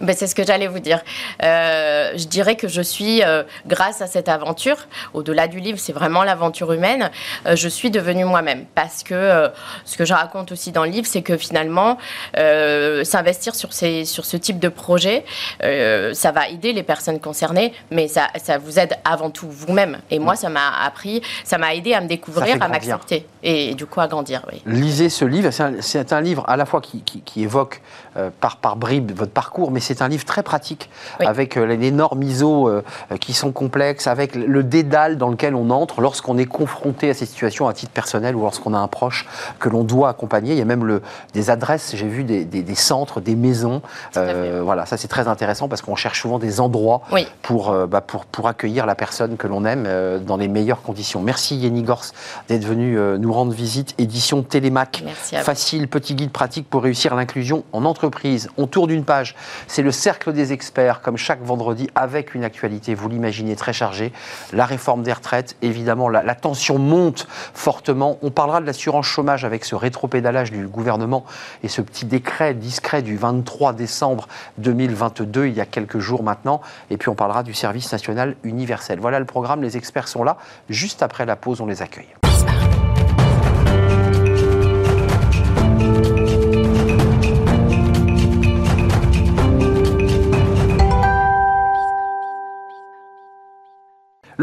[0.00, 1.00] Ben, c'est ce que j'allais vous dire.
[1.42, 4.76] Euh, je dirais que je suis, euh, grâce à cette aventure,
[5.14, 7.10] au-delà du livre, c'est vraiment l'aventure humaine,
[7.46, 8.64] euh, je suis devenue moi-même.
[8.74, 9.50] Parce que
[9.84, 11.98] ce que je raconte aussi dans le livre, c'est que finalement,
[12.34, 15.24] s'investir sur, ces, sur ce type de projet,
[15.60, 19.98] ça va aider les personnes concernées, mais ça, ça vous aide avant tout vous-même.
[20.10, 23.86] Et moi, ça m'a appris, ça m'a aidé à me découvrir, à m'accepter et, du
[23.86, 24.42] coup à grandir.
[24.52, 24.62] Oui.
[24.66, 27.80] Lisez ce livre, c'est un, un, livre à la fois qui, qui, qui évoque
[28.40, 32.22] par, par bribes votre parcours, mais c'est un livre très pratique, avec euh, les normes
[32.22, 32.82] ISO euh,
[33.20, 37.24] qui sont complexes, avec le dédale dans lequel on entre lorsqu'on est confronté à ces
[37.24, 39.26] situations à titre personnel ou lorsqu'on a un proche
[39.58, 40.52] que l'on doit accompagner.
[40.52, 41.00] Il y a même le,
[41.32, 43.80] des adresses, j'ai vu des, centres, des maisons.
[44.18, 47.00] Euh, voilà, ça c'est très intéressant parce qu'on cherche souvent des endroits
[47.40, 49.88] pour, bah, pour, pour accueillir la personne que l'on aime
[50.20, 51.22] dans les meilleures conditions.
[51.22, 52.04] Merci Yenny Gors
[52.48, 53.94] d'être venu nous rendre visite.
[53.96, 55.02] Édition Télémac.
[55.42, 58.50] Facile, petit guide pratique pour réussir l'inclusion en entreprise.
[58.58, 59.34] On tourne une page
[59.78, 64.12] c'est le cercle des experts, comme chaque vendredi, avec une actualité, vous l'imaginez, très chargée.
[64.52, 68.18] La réforme des retraites, évidemment, la, tension monte fortement.
[68.22, 71.24] On parlera de l'assurance chômage avec ce rétropédalage du gouvernement
[71.62, 76.60] et ce petit décret discret du 23 décembre 2022, il y a quelques jours maintenant.
[76.90, 78.98] Et puis on parlera du service national universel.
[78.98, 80.38] Voilà le programme, les experts sont là.
[80.68, 82.17] Juste après la pause, on les accueille.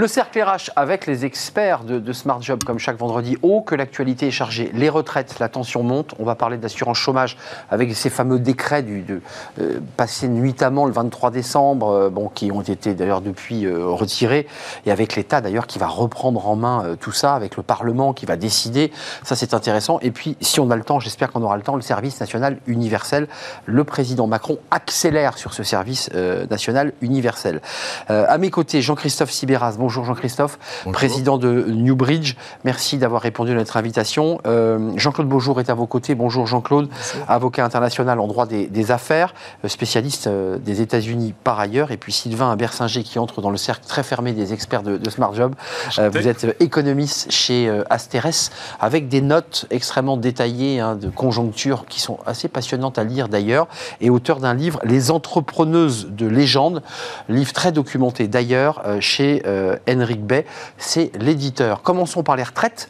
[0.06, 3.40] Le cercle RH avec les experts de, Smart Job, comme chaque vendredi.
[3.42, 4.70] Oh, que l'actualité est chargée.
[4.76, 6.14] Les retraites, la tension monte.
[6.20, 7.38] On va parler d'assurance chômage
[7.72, 9.24] avec ces fameux décrets du, de,
[9.60, 14.46] euh, passés nuitamment le 23 décembre, euh, qui ont été d'ailleurs depuis euh, retirés.
[14.86, 18.28] Et avec l'État d'ailleurs qui va reprendre en main tout ça, avec le Parlement qui
[18.28, 18.92] va décider.
[19.24, 19.98] Ça, c'est intéressant.
[20.04, 22.60] Et puis, si on a le temps, j'espère qu'on aura le temps, le service national
[22.68, 23.28] universel.
[23.66, 27.60] Le président Macron accélère sur ce service national universel.
[28.08, 29.78] à mes côtés, Jean-Christophe Sibéras.
[29.80, 30.60] Bonjour Jean-Christophe,
[30.92, 32.36] président de Newbridge.
[32.64, 34.40] Merci d'avoir répondu à notre invitation.
[34.46, 36.16] Euh, Jean-Claude Beaujour est à vos côtés.
[36.16, 36.90] Bonjour Jean-Claude,
[37.28, 41.92] avocat international en droit des, affaires, euh, spécialiste euh, des États-Unis par ailleurs.
[41.92, 45.34] Et puis Sylvain Bersinger qui entre dans le cercle très fermé des experts de, Smart
[45.34, 45.56] Job.
[45.98, 52.18] vous êtes économiste chez Asteres avec des notes extrêmement détaillées hein, de conjoncture qui sont
[52.26, 53.68] assez passionnantes à lire d'ailleurs
[54.02, 56.82] et auteur d'un livre Les entrepreneuses de légende,
[57.30, 59.44] livre très documenté d'ailleurs chez
[59.90, 60.46] Henrik Bay,
[60.78, 61.82] c'est l'éditeur.
[61.82, 62.90] Commençons par les retraites.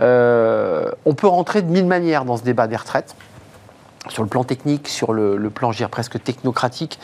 [0.00, 3.14] Euh, on peut rentrer de mille manières dans ce débat des retraites
[4.08, 6.98] sur le plan technique, sur le, plan, je presque technocratique.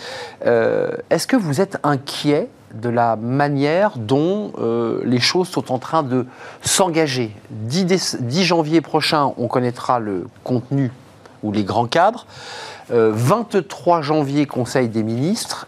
[0.47, 5.79] Euh, est-ce que vous êtes inquiet de la manière dont euh, les choses sont en
[5.79, 6.27] train de
[6.63, 7.37] s'engager?
[7.51, 10.93] 10, 10, janvier prochain, on connaîtra le contenu
[11.43, 12.27] ou les grands cadres.
[12.91, 15.67] 23 janvier, Conseil des ministres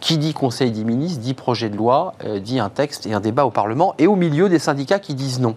[0.00, 3.20] qui dit Conseil des ministres, dit projet de loi, euh, dit un texte et un
[3.20, 5.56] débat au Parlement, et au milieu des syndicats qui disent non.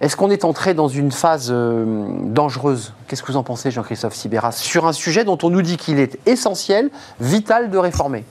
[0.00, 2.94] Est-ce qu'on est entré dans une phase euh, dangereuse?
[3.06, 5.98] Qu'est-ce que vous en pensez, Jean-Christophe Sibéras, sur un sujet dont on nous dit qu'il
[5.98, 8.24] est essentiel, vital de réformer?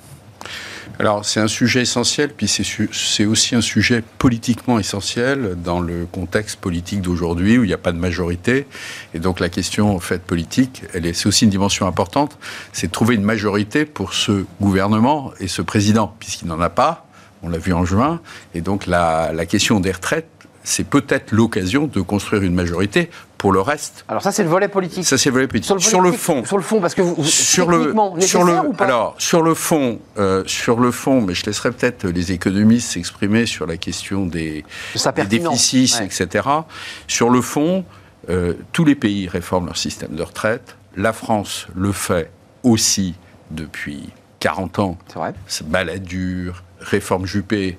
[1.01, 6.59] Alors c'est un sujet essentiel, puis c'est aussi un sujet politiquement essentiel dans le contexte
[6.59, 8.67] politique d'aujourd'hui où il n'y a pas de majorité.
[9.13, 10.83] Et donc la question en fait politique,
[11.13, 12.37] c'est aussi une dimension importante,
[12.73, 17.05] c'est trouver une majorité pour ce gouvernement et ce président, puisqu'il n'en a pas.
[17.43, 18.19] On l'a vu en juin.
[18.53, 20.27] Et donc la, la question des retraites
[20.63, 24.03] c'est peut-être l'occasion de construire une majorité pour le reste.
[24.07, 25.05] Alors ça, c'est le volet politique.
[25.05, 25.79] Ça, c'est le volet politique.
[25.79, 26.43] Sur le, fond.
[26.43, 29.53] Sur le fond, parce que vous, sur le sur le ou pas alors sur le
[29.53, 34.25] fond, euh, sur le fond, mais je laisserai peut-être les économistes s'exprimer sur la question
[34.25, 34.65] des,
[35.29, 36.47] déficits, etc.
[37.07, 37.85] Sur le fond,
[38.29, 40.75] euh, tous les pays réforment leur système de retraite.
[40.97, 42.29] La France le fait
[42.63, 43.15] aussi
[43.51, 44.09] depuis
[44.41, 44.97] 40 ans.
[45.07, 45.33] C'est vrai.
[45.65, 47.77] Balladur, réforme Juppé,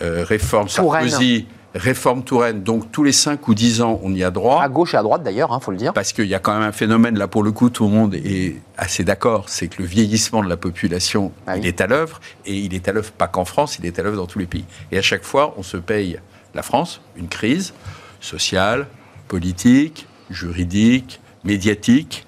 [0.00, 4.30] euh, réforme Sarkozy réforme Touraine, donc tous les 5 ou 10 ans, on y a
[4.30, 4.62] droit.
[4.62, 5.92] À gauche et à droite d'ailleurs, il hein, faut le dire.
[5.92, 8.14] Parce qu'il y a quand même un phénomène, là pour le coup, tout le monde
[8.14, 12.20] est assez d'accord, c'est que le vieillissement de la population, ah il est à l'œuvre,
[12.46, 14.46] et il est à l'œuvre pas qu'en France, il est à l'œuvre dans tous les
[14.46, 14.64] pays.
[14.90, 16.18] Et à chaque fois, on se paye,
[16.54, 17.72] la France, une crise
[18.20, 18.86] sociale,
[19.28, 22.26] politique, juridique, médiatique,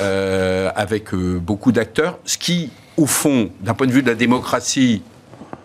[0.00, 4.14] euh, avec euh, beaucoup d'acteurs, ce qui, au fond, d'un point de vue de la
[4.14, 5.02] démocratie,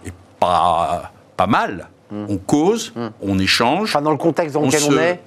[0.05, 3.89] est pas, pas mal, on cause, on échange.
[3.89, 5.19] Enfin, dans le contexte dans lequel on est.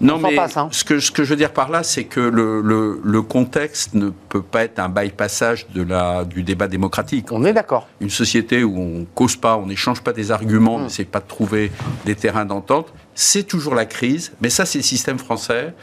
[0.00, 0.68] Non, mais hein.
[0.70, 2.60] ce, que, ce que je veux dire par là, c'est que le,
[3.02, 7.32] le, contexte ne peut pas être un bypassage de la, du débat démocratique.
[7.32, 7.88] On est d'accord.
[8.00, 11.26] Une société où on cause pas, on n'échange pas des arguments, on n'essaie pas de
[11.26, 11.72] trouver
[12.04, 14.32] des terrains d'entente, c'est toujours la crise.
[14.40, 15.74] Mais ça, c'est le système français.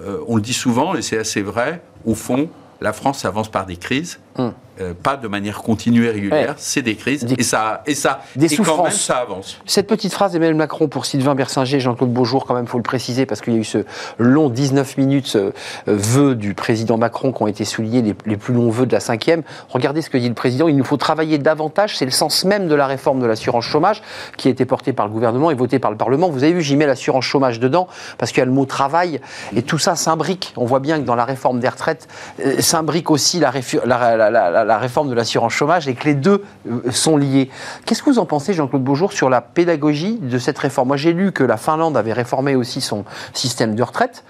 [0.00, 1.82] Euh, on le dit souvent, et c'est assez vrai.
[2.06, 2.48] Au fond,
[2.80, 4.18] la France avance par des crises.
[4.36, 4.52] Hum.
[4.80, 8.54] Euh, pas de manière continue et régulière, c'est des crises, et ça, et ça, des
[8.54, 9.58] et quand même, ça avance.
[9.66, 13.26] Cette petite phrase d'Emmanuel Macron pour Sylvain Bersinger, Jean-Claude Beaujour, quand même, faut le préciser,
[13.26, 13.84] parce qu'il y a eu ce
[14.18, 15.52] long 19 minutes euh,
[15.86, 19.00] vœux du président Macron qui ont été soulignés, les, les, plus longs vœux de la
[19.00, 19.42] cinquième.
[19.68, 22.66] Regardez ce que dit le président, il nous faut travailler davantage, c'est le sens même
[22.66, 24.00] de la réforme de l'assurance chômage,
[24.38, 26.30] qui a été portée par le gouvernement et votée par le Parlement.
[26.30, 29.20] Vous avez vu, j'y mets l'assurance chômage dedans, parce qu'il y a le mot travail,
[29.54, 30.54] et tout ça s'imbrique.
[30.56, 32.08] On voit bien que dans la réforme des retraites,
[32.42, 33.52] euh, s'imbrique aussi la,
[33.84, 37.48] la, la, la réforme de l'assurance chômage et que les deux euh, sont liés.
[37.86, 40.88] Qu'est-ce que vous en pensez, Jean-Claude Beaujour, sur la pédagogie de cette réforme?
[40.88, 44.24] Moi, j'ai lu que la Finlande avait réformé aussi son système de retraite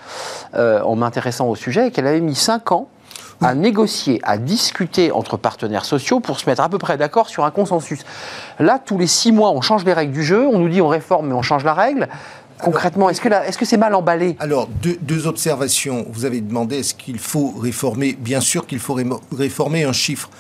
[0.54, 2.88] euh, en m'intéressant au sujet et qu'elle avait mis cinq ans
[3.42, 7.44] à négocier, à discuter entre partenaires sociaux pour se mettre à peu près d'accord sur
[7.44, 8.00] un consensus.
[8.58, 10.88] Là, tous les six mois, on change les règles du jeu, on nous dit on
[10.88, 12.08] réforme mais on change la règle.
[12.62, 16.06] Concrètement, est-ce que c'est mal emballé Alors deux, deux, observations.
[16.10, 18.16] Vous avez demandé est-ce qu'il faut réformer?
[18.18, 18.96] Bien sûr qu'il faut
[19.32, 20.30] réformer un chiffre.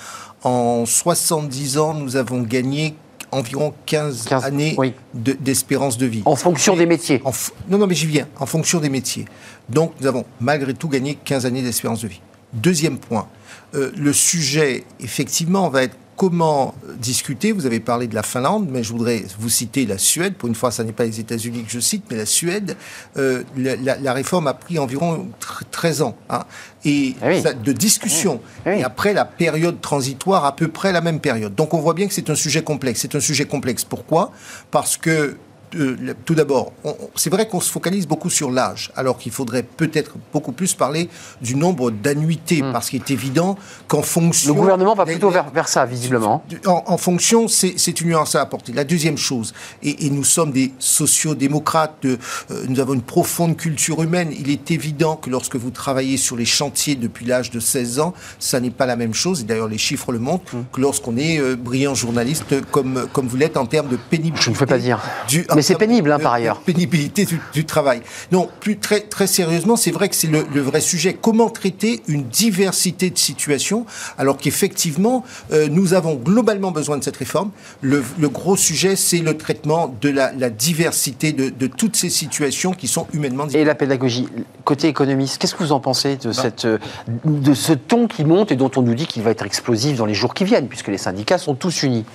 [0.42, 2.94] En 70 ans, nous avons gagné
[3.32, 4.76] environ 15, années
[5.14, 6.22] d'espérance de, vie.
[6.24, 7.22] En fonction des métiers
[7.68, 8.26] Non, non, mais j'y viens.
[8.38, 9.26] En fonction des métiers.
[9.68, 12.20] Donc, nous avons malgré tout gagné 15 années d'espérance de vie.
[12.52, 13.28] Deuxième point,
[13.74, 18.82] euh, le sujet, effectivement, va être comment discuter Vous avez parlé de la Finlande, mais
[18.82, 20.34] je voudrais vous citer la Suède.
[20.34, 22.76] Pour une fois, ce n'est pas les États-Unis que je cite, mais la Suède.
[23.16, 25.30] Euh, la, réforme a pris environ
[25.70, 26.18] 13 ans.
[26.28, 26.44] Hein,
[26.84, 28.42] et ah de discussion.
[28.66, 31.54] Ah et après, la période transitoire, à peu près la même période.
[31.54, 33.00] Donc on voit bien que c'est un sujet complexe.
[33.00, 33.84] C'est un sujet complexe.
[33.84, 34.30] Pourquoi?
[34.70, 35.38] Parce que
[36.24, 36.72] tout d'abord,
[37.14, 41.08] c'est vrai qu'on se focalise beaucoup sur l'âge, alors qu'il faudrait peut-être beaucoup plus parler
[41.40, 42.72] du nombre d'annuités, hmm.
[42.72, 43.56] parce qu'il est évident
[43.88, 44.54] qu'en fonction...
[44.54, 46.42] Le gouvernement va plutôt vers, ça, visiblement.
[46.66, 48.72] En, fonction, c'est une nuance à apporter.
[48.72, 52.16] La deuxième chose, et, nous sommes des sociodémocrates, euh,
[52.68, 56.44] nous avons une profonde culture humaine, il est évident que lorsque vous travaillez sur les
[56.44, 59.78] chantiers depuis l'âge de 16 ans, ça n'est pas la même chose, et d'ailleurs les
[59.78, 60.64] chiffres le montrent, hmm.
[60.72, 64.42] que lorsqu'on est euh, brillant journaliste, comme, comme vous l'êtes en termes de pénibilité.
[64.42, 65.00] Je ne peux pas dire.
[65.60, 66.60] Mais c'est pénible, hein, par ailleurs.
[66.60, 68.00] Pénibilité du, travail.
[68.32, 71.12] Non, plus très, très sérieusement, c'est vrai que c'est le, vrai sujet.
[71.12, 73.84] Comment traiter une diversité de situations
[74.16, 77.50] alors qu'effectivement, euh, nous avons globalement besoin de cette réforme.
[77.82, 83.06] Le, gros sujet, c'est le traitement de la, diversité de, toutes ces situations qui sont
[83.12, 83.62] humainement différentes.
[83.62, 84.28] Et la pédagogie,
[84.64, 86.78] côté économiste, qu'est-ce que vous en pensez de, cette, euh,
[87.26, 90.06] de ce ton qui monte et dont on nous dit qu'il va être explosif dans
[90.06, 92.06] les jours qui viennent, puisque les syndicats sont tous unis?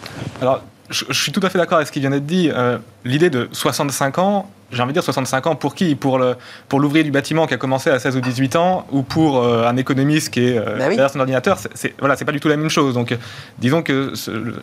[0.41, 2.49] Alors, je, suis tout à fait d'accord avec ce qui vient d'être dit.
[2.53, 5.95] Euh, l'idée de 65 ans, j'ai envie de dire 65 ans pour qui?
[5.95, 6.35] Pour le
[6.69, 9.67] pour l'ouvrier du bâtiment qui a commencé à 16 ou 18 ans ou pour euh,
[9.67, 12.47] un économiste qui est euh, bah derrière son ordinateur c'est voilà c'est pas du tout
[12.47, 12.93] la même chose.
[12.93, 13.15] Donc
[13.59, 14.13] disons que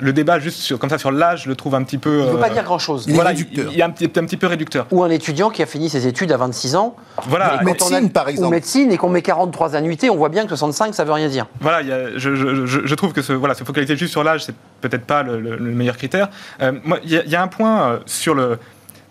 [0.01, 2.27] le débat juste sur, comme ça sur l'âge je le trouve un petit peu il
[2.27, 4.37] ne veut pas dire grand chose il, voilà, il, y a un petit, un petit
[4.37, 4.87] peu réducteur.
[4.91, 6.97] Ou un étudiant qui a fini ses études à 26 ans
[7.29, 7.61] voilà.
[7.63, 8.49] médecine par exemple.
[8.49, 11.29] ou médecine et qu'on met 43 annuités on voit bien que 65 ça veut rien
[11.29, 11.47] dire.
[11.61, 11.83] Voilà
[12.17, 15.23] je, je, je, trouve que ce, voilà se focaliser juste sur l'âge c'est peut-être pas
[15.23, 16.29] le, meilleur critère.
[16.61, 18.59] Euh, moi il y, y, a un point sur le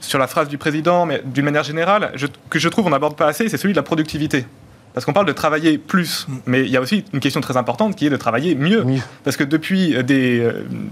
[0.01, 2.11] sur la phrase du président, mais d'une manière générale,
[2.49, 4.45] que je trouve on n'aborde pas assez, c'est celui de la productivité.
[4.93, 6.33] Parce qu'on parle de travailler plus, mm.
[6.47, 8.85] mais il y a aussi une question très importante qui est de travailler mieux.
[9.23, 10.45] Parce que depuis des,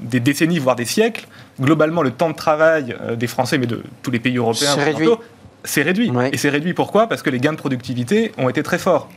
[0.04, 1.28] des, décennies, voire des siècles,
[1.60, 4.76] globalement, le temps de travail des Français, mais de tous les pays européens,
[5.66, 6.12] c'est réduit.
[6.32, 7.08] Et c'est réduit pourquoi?
[7.08, 9.10] Parce que les gains de productivité ont été très forts.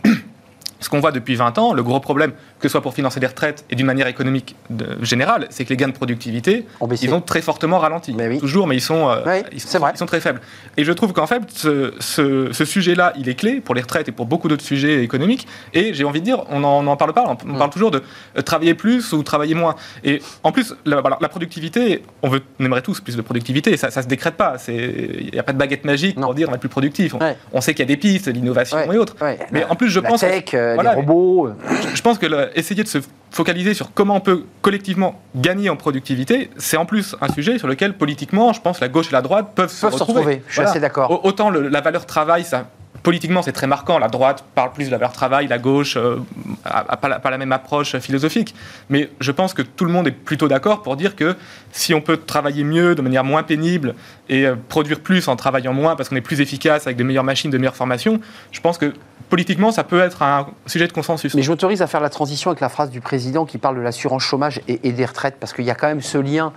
[0.83, 3.29] Ce qu'on voit depuis 20 ans, le gros problème, que ce soit pour financer les
[3.29, 4.57] retraites et d'une manière économique
[5.01, 6.66] générale, c'est que les gains de productivité,
[7.01, 8.14] ils ont très fortement ralenti.
[8.40, 10.40] Toujours, mais ils sont, euh, ils, sont, très faibles.
[10.77, 14.27] Et je trouve qu'en fait, ce, sujet-là, il est clé pour les retraites et pour
[14.27, 15.47] beaucoup d'autres sujets économiques.
[15.73, 17.25] Et j'ai envie de dire, on n'en parle pas.
[17.29, 18.03] On, parle toujours de
[18.37, 19.77] euh, travailler plus ou travailler moins.
[20.03, 23.77] Et en plus, la, productivité, on, veut, on aimerait tous plus de productivité.
[23.77, 24.57] Ça ne se décrète pas.
[24.66, 27.14] Il n'y a pas de baguette magique pour dire on est plus productif.
[27.53, 29.14] On, sait qu'il y a des pistes, l'innovation et autres.
[29.53, 30.25] Mais en plus, je pense.
[30.77, 31.49] Que, les robots.
[31.49, 31.55] Euh.
[31.95, 32.99] Je pense que essayer de se
[33.31, 37.69] focaliser sur comment on peut collectivement gagner en productivité, c'est en plus un sujet sur
[37.69, 40.43] lequel politiquement, je pense, la gauche et la droite peuvent, se retrouver.
[40.49, 41.25] Je suis assez d'accord.
[41.25, 42.67] Autant la valeur travail, ça
[43.03, 43.99] politiquement, c'est très marquant.
[43.99, 47.53] La droite parle plus de la valeur travail, la gauche n'a euh, pas, la, même
[47.53, 48.55] approche philosophique.
[48.91, 51.37] Mais je pense que tout le monde est plutôt d'accord pour dire que
[51.73, 53.95] si on peut travailler mieux, de manière moins pénible,
[54.29, 57.25] et euh, produire plus en travaillant moins, parce qu'on est plus efficace avec de meilleures
[57.25, 58.93] machines, de meilleures formations, je pense que
[59.33, 61.35] politiquement, ça peut être un sujet de consensus.
[61.35, 63.81] Mais je m'autorise à faire la transition avec la phrase du président qui parle de
[63.81, 66.53] l'assurance chômage et, des retraites, parce qu'il y a quand même ce lien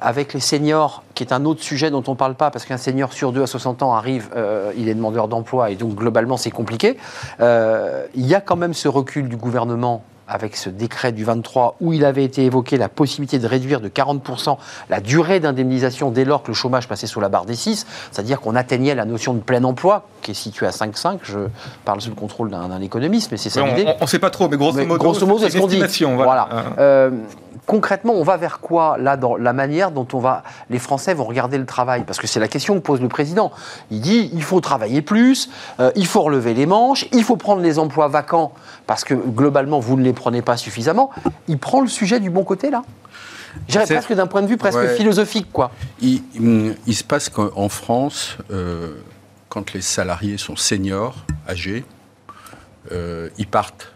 [0.00, 2.78] avec les seniors, qui est un autre sujet dont on ne parle pas, parce qu'un
[2.78, 6.38] senior sur deux à 60 ans arrive, euh, il est demandeur d'emploi, et donc globalement
[6.38, 6.96] c'est compliqué.
[7.40, 11.76] Euh, il y a quand même ce recul du gouvernement avec ce décret du 23
[11.82, 14.56] où il avait été évoqué la possibilité de réduire de 40%
[14.88, 18.40] la durée d'indemnisation dès lors que le chômage passait sous la barre des 6, c'est-à-dire
[18.40, 21.18] qu'on atteignait la notion de plein emploi qui est située à 5,5.
[21.24, 21.38] Je
[21.84, 23.86] parle sous le contrôle d'un économiste, mais c'est ça l'idée.
[24.00, 25.82] On ne sait pas trop, mais grosso modo, grosso modo c'est ce qu'on dit.
[26.16, 26.48] Voilà.
[26.78, 27.10] Euh,
[27.66, 31.24] concrètement, on va vers quoi là dans la manière dont on va les Français vont
[31.24, 32.04] regarder le travail?
[32.04, 33.52] Parce que c'est la question que pose le président.
[33.90, 37.62] Il dit il faut travailler plus, euh, il faut relever les manches, il faut prendre
[37.62, 38.52] les emplois vacants
[38.86, 41.10] parce que globalement vous ne les prenez pas suffisamment.
[41.48, 42.82] Il prend le sujet du bon côté là.
[43.68, 45.70] J'irais presque d'un point de vue presque philosophique quoi.
[46.00, 46.22] Il,
[46.94, 48.94] se passe qu'en France, euh,
[49.48, 51.16] quand les salariés sont seniors,
[51.48, 51.84] âgés,
[52.92, 53.92] euh, ils partent.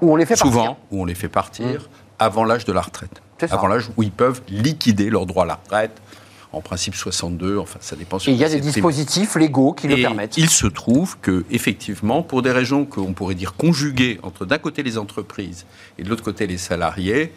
[0.00, 0.76] Ou on les fait souvent, partir.
[0.90, 1.80] où on les fait partir.
[1.80, 3.22] Mmh avant l'âge de la retraite.
[3.50, 6.00] Avant l'âge où ils peuvent liquider leur droit à la retraite.
[6.52, 8.20] En principe 62, enfin ça dépend.
[8.20, 10.36] Sur il y a des dispositifs légaux qui le permettent.
[10.38, 14.84] Il se trouve que effectivement, pour des raisons qu'on pourrait dire conjuguées entre d'un côté
[14.84, 15.66] les entreprises
[15.98, 17.32] et de l'autre côté les salariés,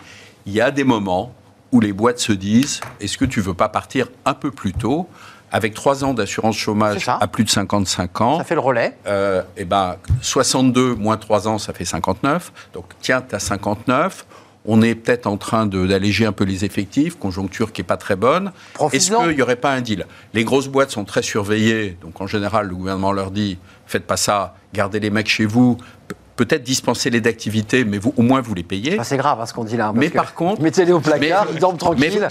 [0.46, 1.34] il y a des moments
[1.72, 5.10] où les boîtes se disent est-ce que tu veux pas partir un peu plus tôt
[5.52, 8.38] avec trois ans d'assurance chômage à plus de 55 ans.
[8.38, 8.98] Ça fait le relais.
[9.08, 12.52] Euh, et ben, 62 moins 3 ans, ça fait 59.
[12.74, 14.26] Donc, tiens, tu as 59
[14.68, 18.18] on est peut-être en train d'alléger un peu les effectifs, conjoncture qui n'est pas très
[18.18, 18.52] bonne.
[18.92, 20.06] Est-ce qu'il n'y aurait pas un deal?
[20.34, 24.18] Les grosses boîtes sont très surveillées, donc en général, le gouvernement leur dit faites pas
[24.18, 25.78] ça, gardez les mecs chez vous.
[26.36, 29.00] Peut-être dispenser les d'activités, mais vous, au moins vous les payez.
[29.02, 29.92] c'est grave hein, ce qu'on dit là.
[29.96, 32.28] Mais par contre, mettez-les au placard, ils dorment tranquilles.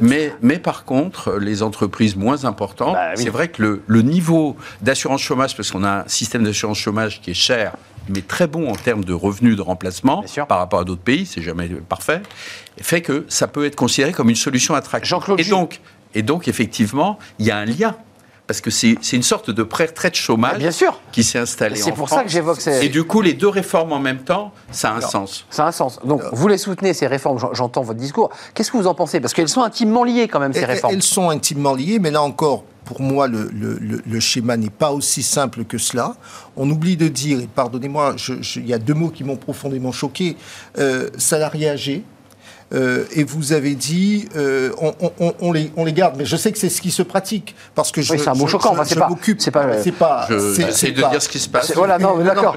[0.00, 4.56] Mais, mais, par contre, les entreprises moins importantes, bah c'est vrai que le, le niveau
[4.80, 7.72] d'assurance chômage, parce qu'on a un système d'assurance chômage qui est cher,
[8.08, 11.42] mais très bon en termes de revenus de remplacement par rapport à d'autres pays, c'est
[11.42, 12.22] jamais parfait,
[12.80, 15.18] fait que ça peut être considéré comme une solution attractive.
[15.38, 15.80] Et donc,
[16.14, 17.94] et donc, effectivement, il y a un lien
[18.46, 21.00] parce que c'est une sorte de pré-retraite chômage Bien sûr.
[21.10, 22.84] qui s'est installé C'est pour ça que j'évoque ces...
[22.84, 25.46] Et du coup, les deux réformes en même temps, ça a un sens.
[25.50, 25.98] Ça a un sens.
[26.04, 28.30] Donc, vous les soutenez, ces réformes, j'entends votre discours.
[28.54, 29.20] Qu'est-ce que vous en pensez?
[29.20, 30.94] Parce qu'elles sont intimement liées quand même, ces réformes.
[30.94, 35.64] Elles sont intimement liées, mais là encore, pour moi, le, schéma n'est pas aussi simple
[35.64, 36.14] que cela.
[36.56, 38.14] On oublie de dire, et pardonnez-moi,
[38.54, 40.36] il y a deux mots qui m'ont profondément choqué,
[40.78, 42.04] euh, salarié âgé,
[42.74, 44.72] euh, et vous avez dit, euh,
[45.40, 47.92] on, les, on les garde, mais je sais que c'est ce qui se pratique parce
[47.92, 48.74] que je, oui, c'est un mot choquant.
[48.84, 50.26] c'est pas, c'est pas, c'est pas.
[50.28, 51.72] J'essaie de dire ce qui se passe.
[51.74, 52.56] Voilà, non, d'accord.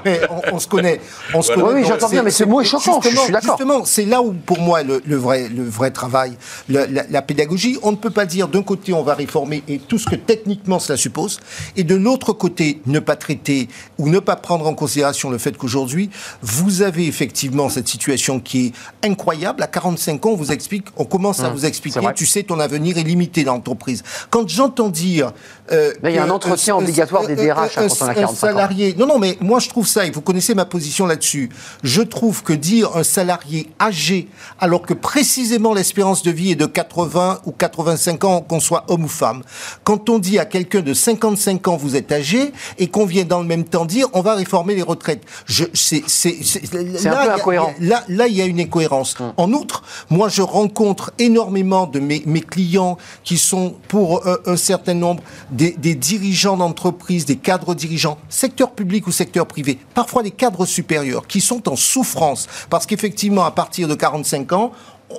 [0.52, 1.00] On, se connaît,
[1.32, 1.80] on se connaît.
[1.80, 3.00] Oui, j'entends bien, mais ce mot est choquant.
[3.00, 3.56] je suis d'accord.
[3.56, 6.36] Justement, c'est là où, pour moi, le, vrai, le vrai travail,
[6.68, 10.06] la, pédagogie, on ne peut pas dire d'un côté on va réformer et tout ce
[10.06, 11.38] que techniquement cela suppose,
[11.76, 13.68] et de l'autre côté ne pas traiter
[13.98, 16.10] ou ne pas prendre en considération le fait qu'aujourd'hui
[16.42, 20.86] vous avez effectivement cette situation qui est incroyable à 40 5 ans, on vous explique,
[20.96, 21.52] on commence à mmh.
[21.52, 24.02] vous expliquer, tu sais, ton avenir est limité dans l'entreprise.
[24.30, 25.32] Quand j'entends dire.
[25.72, 29.06] Euh, il y a un entretien obligatoire des DRH quand on a 45 salarié, Non,
[29.06, 31.50] non, mais moi je trouve ça, et vous connaissez ma position là-dessus,
[31.82, 36.66] je trouve que dire un salarié âgé, alors que précisément l'espérance de vie est de
[36.66, 39.42] 80 ou 85 ans, qu'on soit homme ou femme,
[39.84, 43.40] quand on dit à quelqu'un de 55 ans vous êtes âgé, et qu'on vient dans
[43.40, 46.02] le même temps dire on va réformer les retraites, c'est
[47.06, 47.74] un peu incohérent.
[47.80, 49.18] Là, là, il y a une incohérence.
[49.18, 49.32] Mmh.
[49.36, 54.94] En outre, Moi, je rencontre énormément de mes, clients qui sont, pour euh, un certain
[54.94, 60.30] nombre, des, des dirigeants d'entreprise, des cadres dirigeants, secteur public ou secteur privé, parfois des
[60.30, 62.48] cadres supérieurs, qui sont en souffrance.
[62.68, 64.72] Parce qu'effectivement, à partir de 45 ans,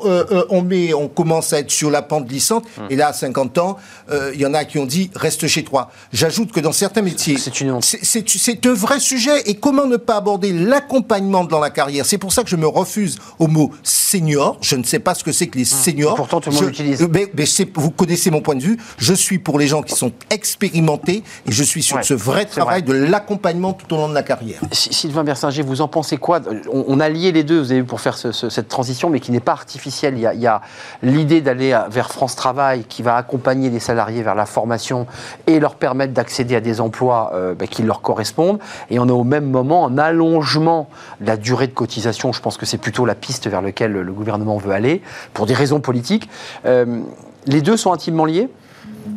[0.05, 2.65] euh, euh, on, met, on commence à être sur la pente glissante.
[2.77, 2.87] Hum.
[2.89, 3.77] Et là, à 50 ans,
[4.09, 5.89] il euh, y en a qui ont dit reste chez toi.
[6.13, 9.41] J'ajoute que dans certains métiers, c'est un vrai sujet.
[9.49, 12.05] Et comment ne pas aborder l'accompagnement dans la carrière?
[12.05, 14.57] C'est pour ça que je me refuse au mot senior.
[14.61, 15.79] Je ne sais pas ce que c'est que les hum.
[15.79, 16.15] seniors.
[16.15, 17.05] Pourtant, tout le monde l'utilise.
[17.11, 17.29] Mais,
[17.75, 18.77] vous connaissez mon point de vue.
[18.97, 22.83] Je suis pour les gens qui sont expérimentés et je suis sur ce vrai travail
[22.83, 24.61] de l'accompagnement tout au long de la carrière.
[24.71, 26.39] Sylvain Bersinger, vous en pensez quoi?
[26.71, 29.39] On, a lié les deux, vous avez vu, pour faire cette transition, mais qui n'est
[29.39, 30.61] pas artificielle il y a,
[31.01, 35.07] l'idée d'aller vers France Travail qui va accompagner les salariés vers la formation
[35.47, 38.59] et leur permettre d'accéder à des emplois euh, bah, qui leur correspondent.
[38.89, 40.89] Et on a au même moment un allongement
[41.19, 42.31] de la durée de cotisation.
[42.31, 45.01] Je pense que c'est plutôt la piste vers laquelle le gouvernement veut aller,
[45.33, 46.29] pour des raisons politiques.
[46.65, 47.01] Euh,
[47.45, 48.49] les deux sont intimement liés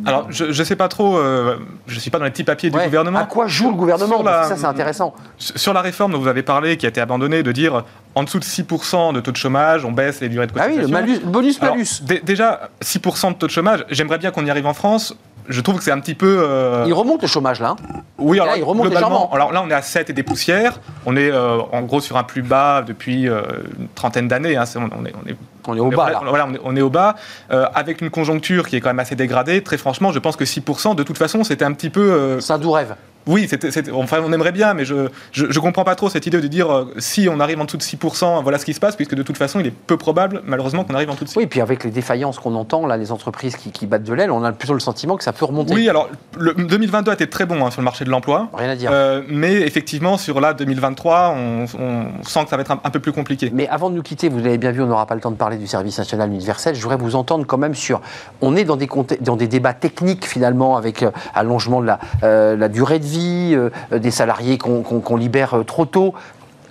[0.05, 2.69] alors, je ne sais pas trop, euh, je ne suis pas dans les petits papiers
[2.69, 3.19] du gouvernement.
[3.19, 5.13] À quoi joue le gouvernement Ça, c'est intéressant.
[5.37, 8.39] Sur la réforme dont vous avez parlé, qui a été abandonnée, de dire en dessous
[8.39, 10.95] de 6% de taux de chômage, on baisse les durées de cotisation.
[10.95, 12.03] Ah oui, le bonus-malus.
[12.23, 15.15] Déjà, 6% de taux de chômage, j'aimerais bien qu'on y arrive en France
[15.47, 16.37] je trouve que c'est un petit peu.
[16.39, 17.75] Euh, il remonte le chômage là.
[18.17, 19.31] Oui, alors, il remonte légèrement.
[19.31, 20.79] Alors là, on est à 7 et des poussières.
[21.05, 24.55] On est euh, en gros sur un plus bas depuis une trentaine d'années.
[24.55, 24.63] Hein.
[24.75, 25.35] On, est, on, est,
[25.67, 26.09] on est au bas.
[26.09, 26.21] Là.
[26.27, 27.15] Voilà, on est, au bas,
[27.51, 29.63] euh, avec une conjoncture qui est quand même assez dégradée.
[29.63, 32.11] Très franchement, je pense que 6%, de toute façon, c'était un petit peu.
[32.11, 32.95] Euh, c'est un doux rêve.
[33.27, 33.49] Oui,
[33.93, 34.95] enfin, on aimerait bien, mais je
[35.35, 37.83] ne comprends pas trop cette idée de dire euh, si on arrive en dessous de
[37.83, 40.83] 6%, voilà ce qui se passe, puisque de toute façon, il est peu probable, malheureusement,
[40.83, 41.33] qu'on arrive en dessous de 6%.
[41.37, 44.31] Oui, et puis avec les défaillances qu'on entend, là, les entreprises qui, battent de l'aile,
[44.31, 45.73] on a plutôt le sentiment que ça peut remonter.
[45.73, 48.49] Oui, alors, le 2022 a été très bon hein, sur le marché de l'emploi.
[48.53, 48.91] Rien à dire.
[48.93, 51.65] Euh, mais effectivement, sur là, 2023, on,
[52.23, 53.49] sent que ça va être un, peu plus compliqué.
[53.53, 55.35] Mais avant de nous quitter, vous l'avez bien vu, on n'aura pas le temps de
[55.35, 56.75] parler du service national universel.
[56.75, 58.01] Je voudrais vous entendre quand même sur.
[58.41, 58.89] On est dans des,
[59.21, 61.99] dans des débats techniques, finalement, avec euh, allongement de la,
[62.55, 66.13] la durée de vie euh, des salariés qu'on libère euh, trop tôt.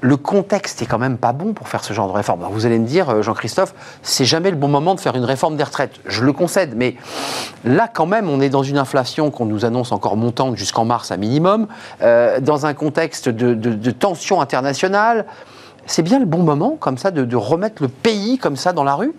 [0.01, 2.47] Le contexte est quand même pas bon pour faire ce genre de réforme.
[2.51, 5.57] vous allez me dire, euh, Jean-Christophe, c'est jamais le bon moment de faire une réforme
[5.57, 5.95] des retraites.
[6.05, 6.97] Je le concède, mais
[7.65, 11.11] là quand même, on est dans une inflation qu'on nous annonce encore montante jusqu'en mars
[11.11, 11.69] à minimum,
[12.01, 15.25] dans un contexte de, tension internationale.
[15.87, 18.95] C'est bien le bon moment, comme ça, de, remettre le pays comme ça dans la
[18.95, 19.13] rue?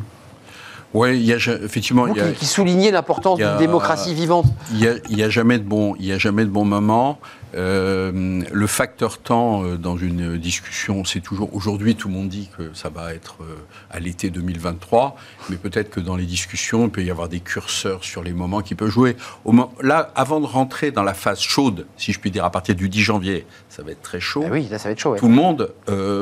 [0.93, 2.07] Oui, il y a effectivement.
[2.07, 4.45] il y a, qui, soulignait l'importance d'une démocratie vivante.
[4.71, 7.19] Il n'y a, a, jamais de bon, il y a jamais de bon moment.
[7.55, 11.55] Euh, le facteur temps euh, dans une discussion, c'est toujours.
[11.55, 13.55] Aujourd'hui, tout le monde dit que ça va être euh,
[13.89, 15.15] à l'été 2023,
[15.49, 18.61] mais peut-être que dans les discussions, il peut y avoir des curseurs sur les moments
[18.61, 19.15] qui peuvent jouer.
[19.45, 22.75] Au là, avant de rentrer dans la phase chaude, si je puis dire, à partir
[22.75, 24.43] du 10 janvier, ça va être très chaud.
[24.45, 25.15] Ah oui, là, ça va être chaud.
[25.15, 25.73] Tout le monde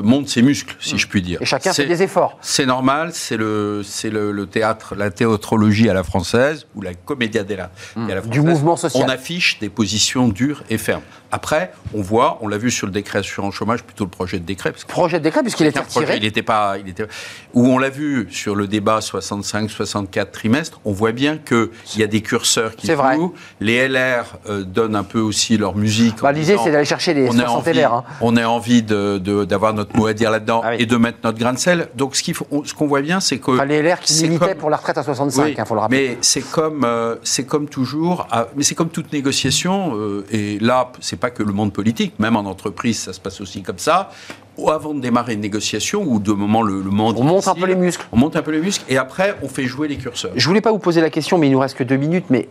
[0.04, 0.98] monte ses muscles, si mm.
[1.00, 1.42] je puis dire.
[1.42, 2.38] Et chacun fait des efforts.
[2.42, 7.44] C'est normal, c'est le, c'est le, théâtre, la théâtrologie à la française ou la comédia
[7.44, 8.04] della, mm.
[8.06, 8.42] à la française.
[8.42, 9.04] Du mouvement social.
[9.04, 11.02] On affiche des positions dures et fermes.
[11.34, 14.46] Après, on voit, on l'a vu sur le décret assurance chômage, plutôt le projet de
[14.46, 14.72] décret.
[14.72, 16.18] Parce projet de décret, puisqu'il était retiré.
[16.18, 17.08] il n'était pas, il était,
[17.56, 22.08] où on l'a vu sur le débat 65-64 trimestres, on voit bien qu'il y a
[22.08, 23.34] des curseurs qui jouent.
[23.60, 26.18] Les LR euh, donnent un peu aussi leur musique.
[26.22, 27.94] Bah, L'idée, c'est d'aller chercher les 60 LR.
[27.94, 28.04] Hein.
[28.22, 31.54] On a envie d'avoir notre mot à dire là-dedans ah et de mettre notre grain
[31.54, 31.88] de sel.
[31.96, 33.54] Donc, ce qu'on voit bien, c'est que.
[33.54, 36.10] Enfin, les LR qui militaient pour la retraite à 65, il hein, faut le rappeler.
[36.10, 40.92] Mais c'est comme, euh, c'est comme toujours, mais c'est comme toute négociation, euh, et là,
[41.00, 44.12] c'est pas que le monde politique même en entreprise, ça se passe aussi comme ça.
[44.58, 47.16] Ou avant de démarrer une négociation, ou de moment le, le monde.
[47.18, 48.06] On monte un peu les muscles.
[48.12, 50.34] On monte un peu les muscles, et après, on fait jouer les curseurs.
[50.36, 52.26] Je voulais pas vous poser la question, mais il nous reste que deux minutes.
[52.30, 52.50] Mais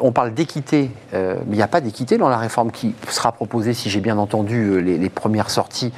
[0.00, 3.32] on parle d'équité, euh, mais il n'y a pas d'équité dans la réforme qui sera
[3.32, 5.92] proposée, si j'ai bien entendu euh, les, premières sorties.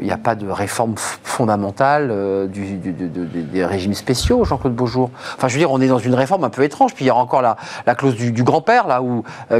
[0.00, 5.10] Il n'y a pas de réforme fondamentale des régimes spéciaux, Jean-Claude Beaujour.
[5.36, 6.94] Enfin, je veux dire, on est dans une réforme un peu étrange.
[6.94, 7.56] Puis il y aura encore la,
[7.94, 9.02] clause du, grand-père, là,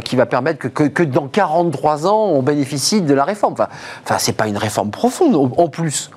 [0.00, 3.52] qui va permettre que, que, dans 43 ans, on bénéficie de la réforme.
[3.52, 3.68] Enfin,
[4.04, 6.10] enfin c'est pas une réforme profonde, en plus.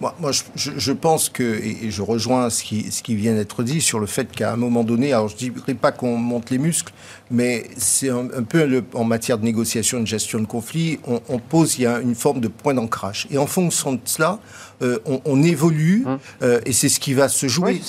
[0.00, 4.30] Moi, je, pense que, et, je rejoins ce qui, vient d'être dit sur le fait
[4.32, 6.92] qu'à un moment donné, alors je ne dirais pas qu'on monte les muscles,
[7.30, 11.86] mais c'est un, peu en matière de négociation de gestion de conflit, on, pose, il
[11.86, 13.26] une forme de point d'ancrage.
[13.30, 14.38] Et en fonction de cela,
[14.82, 16.18] euh, on, évolue hum.
[16.42, 17.80] euh, et c'est ce qui va se jouer.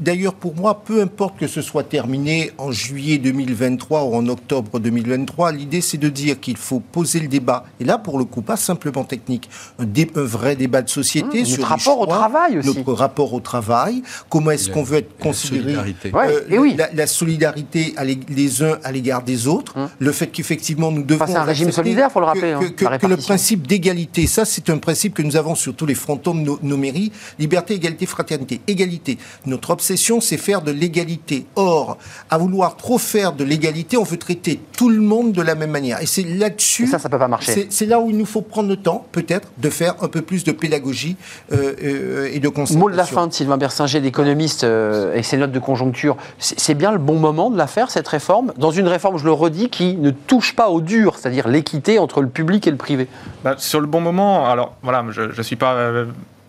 [0.00, 4.80] D'ailleurs, pour moi, peu importe que ce soit terminé en juillet 2023 ou en octobre
[4.80, 7.64] 2023, l'idée c'est de dire qu'il faut poser le débat.
[7.78, 9.86] Et là, pour le coup, pas simplement technique, un,
[10.16, 12.68] vrai débat de société hum, sur notre rapport au travail aussi.
[12.68, 16.76] Notre rapport au travail, comment est-ce qu'on veut être considéré euh, et oui.
[16.94, 17.94] la, solidarité
[18.28, 19.88] les uns à l'égard des autres, hum.
[19.98, 21.26] le fait qu'effectivement nous devons...
[21.26, 22.56] c'est un régime solidaire, faut le rappeler.
[22.76, 25.94] Que, hein, le principe d'égalité, ça c'est un principe que nous avons sur tous les
[25.94, 28.60] frontons de nos, mairies, liberté, égalité, fraternité.
[28.66, 29.18] Égalité.
[29.46, 31.46] Notre obsession, c'est faire de l'égalité.
[31.56, 35.54] Or, à vouloir trop faire de l'égalité, on veut traiter tout le monde de la
[35.54, 36.02] même manière.
[36.02, 36.86] Et c'est là-dessus...
[36.86, 37.66] ça, ça peut pas marcher.
[37.70, 40.44] C'est là où il nous faut prendre le temps, peut-être, de faire un peu plus
[40.44, 41.16] de pédagogie
[41.52, 42.80] euh, euh, et de concertation.
[42.80, 46.16] Mot de la fin de Sylvain Bersinger, l'économiste, euh, avec ses notes de conjoncture.
[46.38, 49.32] C'est bien le bon moment de la faire, cette réforme Dans une réforme, je le
[49.32, 53.08] redis, qui ne touche pas au dur, c'est-à-dire l'équité entre le public et le privé?
[53.44, 55.92] Bah, sur le bon moment, alors voilà, je ne suis pas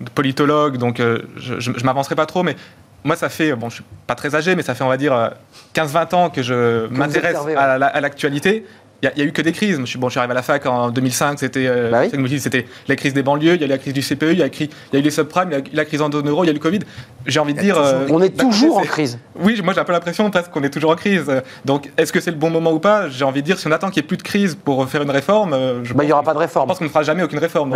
[0.10, 1.02] politologue, donc
[1.38, 2.56] je ne m'avancerai pas trop, mais
[3.04, 5.32] moi, ça fait, bon, je suis pas très âgé, mais ça fait, on va dire,
[5.74, 8.66] 15-20 ans que je m'intéresse à l'actualité
[9.04, 9.80] il n'y a, eu que des crises.
[9.80, 12.04] Je suis, bon, je suis arrivé à la fac en 2005, c'était euh, bah
[12.40, 14.44] c'était la crise des banlieues, il y a eu la crise du CPE, il y
[14.44, 16.30] a, il y a eu les subprimes, il y a eu la crise en zone
[16.30, 16.80] euro, il y a eu le Covid.
[17.26, 17.78] J'ai envie de dire.
[17.78, 19.18] Euh, on est bah, toujours en crise.
[19.40, 21.32] Oui, moi j'ai un peu l'impression presque qu'on est toujours en crise.
[21.66, 23.10] Donc est-ce que c'est le bon moment ou pas?
[23.10, 25.02] J'ai envie de dire, si on attend qu'il n'y ait plus de crise pour faire
[25.02, 26.68] une réforme, euh, je bah, il n'y aura pas de réforme.
[26.68, 27.76] Je pense qu'on ne fera jamais aucune réforme.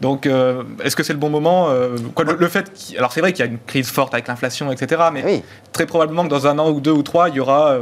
[0.00, 0.28] Donc,
[0.84, 1.68] est-ce que c'est le bon moment
[2.14, 5.02] quoi, le, fait Alors c'est vrai qu'il y a une crise forte avec l'inflation, etc.
[5.12, 5.42] Mais
[5.72, 7.76] très probablement que dans un an ou deux ou trois, il y aura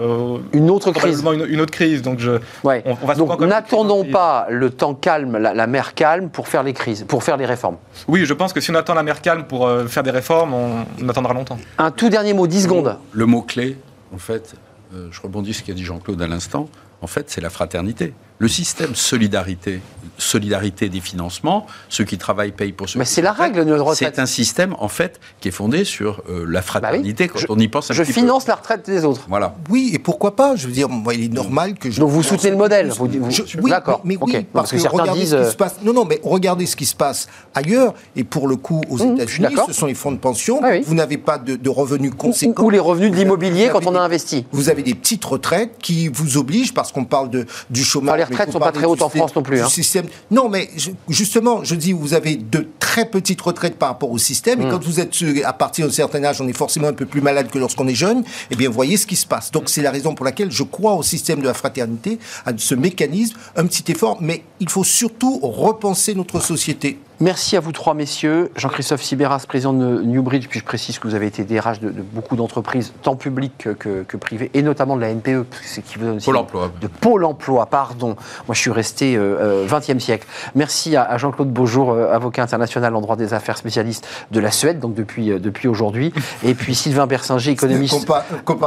[0.55, 1.23] une autre crise.
[1.49, 2.01] Une, autre crise.
[2.01, 2.39] Donc je,
[2.85, 7.05] on, va donc, n'attendons pas le temps calme, la, mer calme, pour faire les crises,
[7.07, 7.77] pour faire les réformes.
[8.07, 10.55] Oui, je pense que si on attend la mer calme pour euh, faire des réformes,
[10.55, 11.59] on, attendra longtemps.
[11.79, 12.97] Un tout dernier mot, 10 secondes.
[13.13, 13.77] Le, mot-clé,
[14.15, 14.55] en fait,
[14.95, 16.69] euh, je rebondis sur ce qu'a dit Jean-Claude à l'instant,
[17.03, 18.15] en fait, c'est la fraternité.
[18.41, 19.81] Le système solidarité,
[20.17, 24.15] solidarité des financements, ceux qui travaillent payent pour ceux Mais c'est la règle de retraite.
[24.15, 27.59] C'est un système, en fait, qui est fondé sur euh, la bah fraternité, quand on
[27.59, 29.25] y pense un Je finance la retraite des autres.
[29.29, 29.57] Voilà.
[29.71, 31.99] Oui, et pourquoi pas Je veux dire, il est normal que je...
[31.99, 34.03] Donc vous soutenez le modèle vous, Oui, D'accord.
[34.05, 35.77] Mais, oui, parce, que, regardez ce qui se passe...
[35.83, 39.15] Non, non, mais regardez ce qui se passe ailleurs, et pour le coup, aux mmh,
[39.15, 42.65] États-Unis, ce sont les fonds de pension, ah vous n'avez pas de, revenus conséquents.
[42.65, 44.47] Ou, les revenus de l'immobilier quand on a investi.
[44.53, 48.49] Vous avez des petites retraites qui vous obligent, parce qu'on parle de, du chômage retraites
[48.49, 49.61] ne sont pas très hautes en France non plus.
[49.61, 49.69] Hein.
[49.69, 50.07] Système...
[50.31, 50.71] Non, mais
[51.09, 54.71] justement, je dis, vous avez de très petites retraites par rapport au système, et hmm.
[54.71, 55.15] quand vous êtes
[55.45, 57.95] à partir d'un certain âge, on est forcément un peu plus malade que lorsqu'on est
[57.95, 59.51] jeune, eh bien, voyez ce qui se passe.
[59.51, 62.75] Donc, c'est la raison pour laquelle je crois au système de la fraternité, à ce
[62.75, 66.99] mécanisme, un petit effort, mais il faut surtout repenser notre société.
[67.21, 68.53] Merci à vous trois, messieurs.
[68.55, 72.01] Jean-Christophe Sibéras, président de Newbridge, puis je précise que vous avez été DRH de, de
[72.01, 76.21] beaucoup d'entreprises, tant publiques que, privées, et notamment de la NPE, c'est qui vous donne
[76.21, 76.71] Pôle emploi.
[76.81, 78.15] De Pôle emploi, pardon.
[78.47, 80.29] Moi, je suis resté euh, 20e euh, siècle.
[80.55, 84.79] Merci à, Jean-Claude Beaujour, euh, avocat international en droit des affaires spécialiste de la Suède,
[84.79, 86.13] donc depuis, euh, depuis aujourd'hui.
[86.45, 88.09] Et puis Sylvain Bersinger, économiste.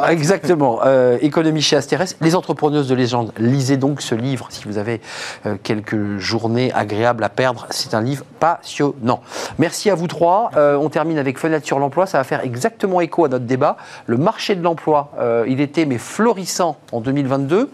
[0.09, 0.81] Exactement.
[1.21, 2.17] économie chez Asterès.
[2.19, 3.31] Les entrepreneuses de légende.
[3.37, 4.99] Lisez donc ce livre si vous avez
[5.63, 7.67] quelques journées agréables à perdre.
[7.69, 9.21] C'est un livre passionnant.
[9.59, 10.49] Merci à vous trois.
[10.57, 12.07] Euh, on termine avec Fenêtre sur l'emploi.
[12.07, 13.77] Ça va faire exactement écho à notre débat.
[14.07, 17.69] Le marché de l'emploi, euh, il était mais florissant en 2022.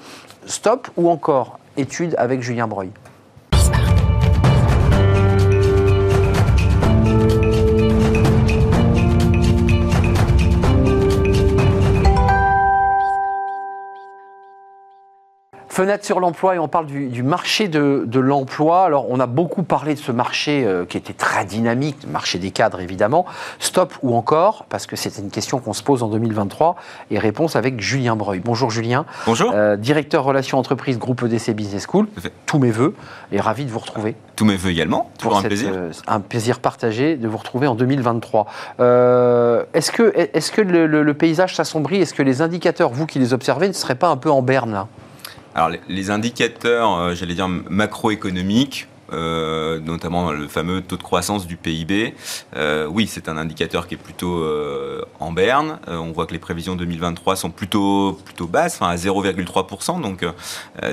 [0.45, 2.91] Stop ou encore étude avec Julien Breuil?
[15.78, 18.86] Fenêtre sur l'emploi et on parle du, marché de, l'emploi.
[18.86, 22.40] Alors on a beaucoup parlé de ce marché euh, qui était très dynamique, le marché
[22.40, 23.28] des cadres évidemment.
[23.60, 26.78] Stop ou encore Parce que c'était une question qu'on se pose en 2023
[27.12, 28.42] et réponse avec Julien Breuil.
[28.44, 29.06] Bonjour Julien.
[29.28, 29.52] Bonjour.
[29.54, 32.08] Euh, directeur relations entreprises groupe EDC Business School.
[32.48, 32.96] Tous mes voeux
[33.32, 34.16] et ravi de vous retrouver.
[34.36, 35.12] Tous mes voeux également.
[35.20, 35.70] Pour un plaisir.
[35.72, 38.48] Euh, un plaisir partagé de vous retrouver en 2023.
[38.80, 42.02] est-ce que, est que le, le paysage s'assombrit?
[42.02, 44.72] Est-ce que les indicateurs, vous qui les observez, ne seraient pas un peu en berne
[44.72, 44.88] là?
[45.58, 51.58] Alors, les, indicateurs, euh, j'allais dire macroéconomiques, euh, notamment le fameux taux de croissance du
[51.58, 52.14] PIB.
[52.55, 54.45] Euh, oui, c'est un indicateur qui est plutôt
[55.20, 55.80] en berne.
[55.88, 59.99] on voit que les prévisions 2023 sont plutôt, plutôt basses, à 0,3%.
[59.99, 60.24] Donc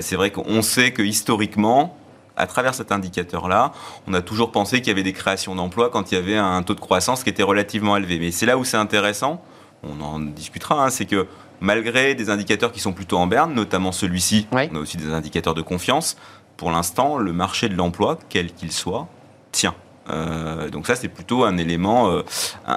[0.00, 1.98] c'est vrai qu'on sait que historiquement,
[2.38, 3.72] à travers cet indicateur-là,
[4.06, 6.62] on a toujours pensé qu'il y avait des créations d'emplois quand il y avait un
[6.62, 8.18] taux de croissance qui était relativement élevé.
[8.18, 9.42] Mais c'est là où c'est intéressant,
[9.82, 11.26] on en discutera, hein, c'est que
[11.60, 15.54] malgré des indicateurs qui sont plutôt en berne, notamment celui-ci, on a aussi des indicateurs
[15.54, 16.16] de confiance.
[16.56, 19.08] Pour l'instant, le marché de l'emploi, quel qu'il soit,
[19.52, 19.74] tient.
[20.10, 22.22] Euh, donc ça, c'est plutôt un élément euh,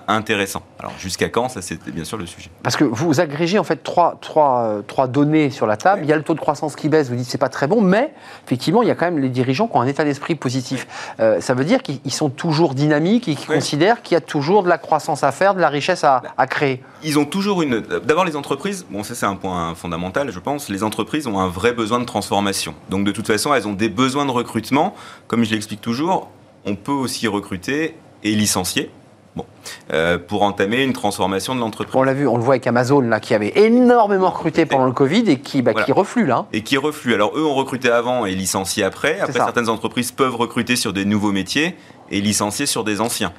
[0.08, 0.62] intéressant.
[0.80, 1.50] Alors jusqu'à quand?
[1.50, 2.50] Ça, c'est bien sûr le sujet.
[2.64, 6.02] Parce que vous agrégez en fait trois, trois, euh, trois données sur la table.
[6.04, 7.82] Il y a le taux de croissance qui baisse, vous dites c'est pas très bon,
[7.82, 8.14] mais
[8.46, 10.88] effectivement, il y a quand même les dirigeants qui ont un état d'esprit positif.
[11.18, 14.70] ça veut dire qu'ils sont toujours dynamiques et qu'ils considèrent qu'il y a toujours de
[14.70, 16.82] la croissance à faire, de la richesse à, à créer.
[17.04, 17.82] Ils ont toujours une...
[17.82, 21.48] D'abord, les entreprises, bon ça c'est un point fondamental, je pense, les entreprises ont un
[21.48, 22.74] vrai besoin de transformation.
[22.90, 24.96] Donc de toute façon, elles ont des besoins de recrutement.
[25.28, 26.30] Comme je l'explique toujours,
[26.68, 28.92] on peut aussi recruter et licencier.
[29.36, 29.46] Bon,
[29.94, 31.96] euh, pour entamer une transformation de l'entreprise.
[31.96, 34.94] On l'a vu, on le voit avec Amazon, là, qui avait énormément recruté pendant le
[34.94, 36.48] Covid et qui, bah, qui reflue là.
[36.54, 37.14] Et qui reflue.
[37.14, 39.20] Alors eux ont recruté avant et licencié après.
[39.20, 41.76] Après, certaines entreprises peuvent recruter sur des nouveaux métiers
[42.12, 43.34] et licencier sur des anciens.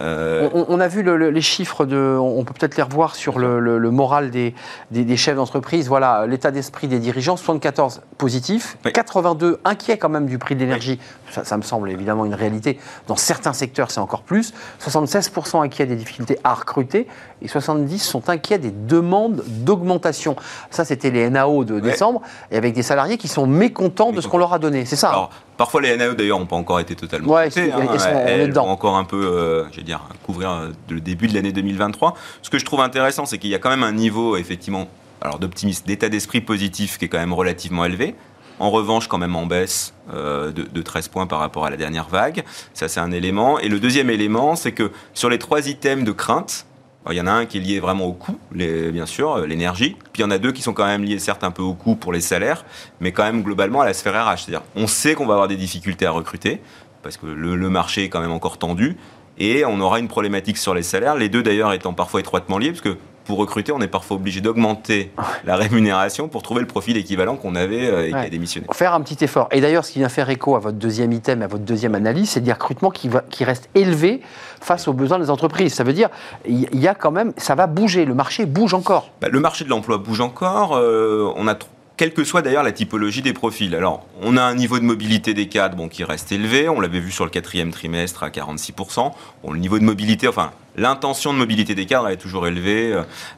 [0.00, 4.30] Euh, on, a vu les chiffres, de, on peut peut-être les revoir sur le, moral
[4.30, 4.54] des,
[4.90, 5.88] des, chefs d'entreprise.
[5.88, 10.98] Voilà, l'état d'esprit des dirigeants, 74 positifs, 82 inquiets quand même du prix de l'énergie.
[11.30, 12.78] Ça, me semble évidemment une réalité.
[13.06, 14.52] Dans certains secteurs, c'est encore plus.
[14.84, 17.06] 76% inquiets des difficultés à recruter
[17.42, 20.34] et 70 sont inquiets des demandes d'augmentation.
[20.70, 24.28] Ça, c'était les NAO de décembre, et avec des salariés qui sont mécontents de ce
[24.28, 24.86] qu'on leur a donné.
[24.86, 25.28] C'est ça hein?
[25.56, 28.24] Parfois, les NAO d'ailleurs n'ont pas encore été totalement ouais, hein.
[28.26, 31.52] elles, vont encore un peu, euh, je vais dire, couvrir euh, le début de l'année
[31.52, 32.14] 2023.
[32.42, 34.88] Ce que je trouve intéressant, c'est qu'il y a quand même un niveau, effectivement,
[35.20, 38.16] alors d'optimisme, d'état d'esprit positif qui est quand même relativement élevé.
[38.58, 41.76] En revanche, quand même en baisse euh, de, de, 13 points par rapport à la
[41.76, 42.44] dernière vague.
[42.72, 43.58] Ça, c'est un élément.
[43.58, 46.66] Et le deuxième élément, c'est que sur les trois items de crainte,
[47.10, 49.96] il y en a un qui est lié vraiment au coût, bien sûr, euh, l'énergie.
[50.12, 51.74] Puis il y en a deux qui sont quand même liés, certes, un peu au
[51.74, 52.64] coût pour les salaires,
[53.00, 54.38] mais quand même globalement à la sphère RH.
[54.38, 56.60] C'est-à-dire, on sait qu'on va avoir des difficultés à recruter,
[57.02, 58.96] parce que le, le, marché est quand même encore tendu,
[59.36, 62.70] et on aura une problématique sur les salaires, les deux d'ailleurs étant parfois étroitement liés,
[62.70, 65.10] parce que pour recruter, on est parfois obligé d'augmenter
[65.44, 68.66] la rémunération pour trouver le profil équivalent qu'on avait euh, et qui a démissionné.
[68.72, 69.48] Faire un petit effort.
[69.50, 72.30] Et d'ailleurs, ce qui vient faire écho à votre deuxième item, à votre deuxième analyse,
[72.30, 74.20] c'est des recrutements qui, va, qui restent élevés
[74.60, 75.74] face aux besoins des entreprises.
[75.74, 76.08] Ça veut dire,
[76.46, 79.10] il y a quand même, ça va bouger, le marché bouge encore.
[79.20, 80.76] Bah, le marché de l'emploi bouge encore.
[80.76, 81.54] Euh, on a
[81.96, 83.74] quelle que soit d'ailleurs la typologie des profils.
[83.74, 87.00] Alors, on a un niveau de mobilité des cadres bon, qui reste élevé, on l'avait
[87.00, 89.12] vu sur le quatrième trimestre à 46%.
[89.42, 92.94] Bon, le niveau de mobilité, enfin, l'intention de mobilité des cadres est toujours élevée.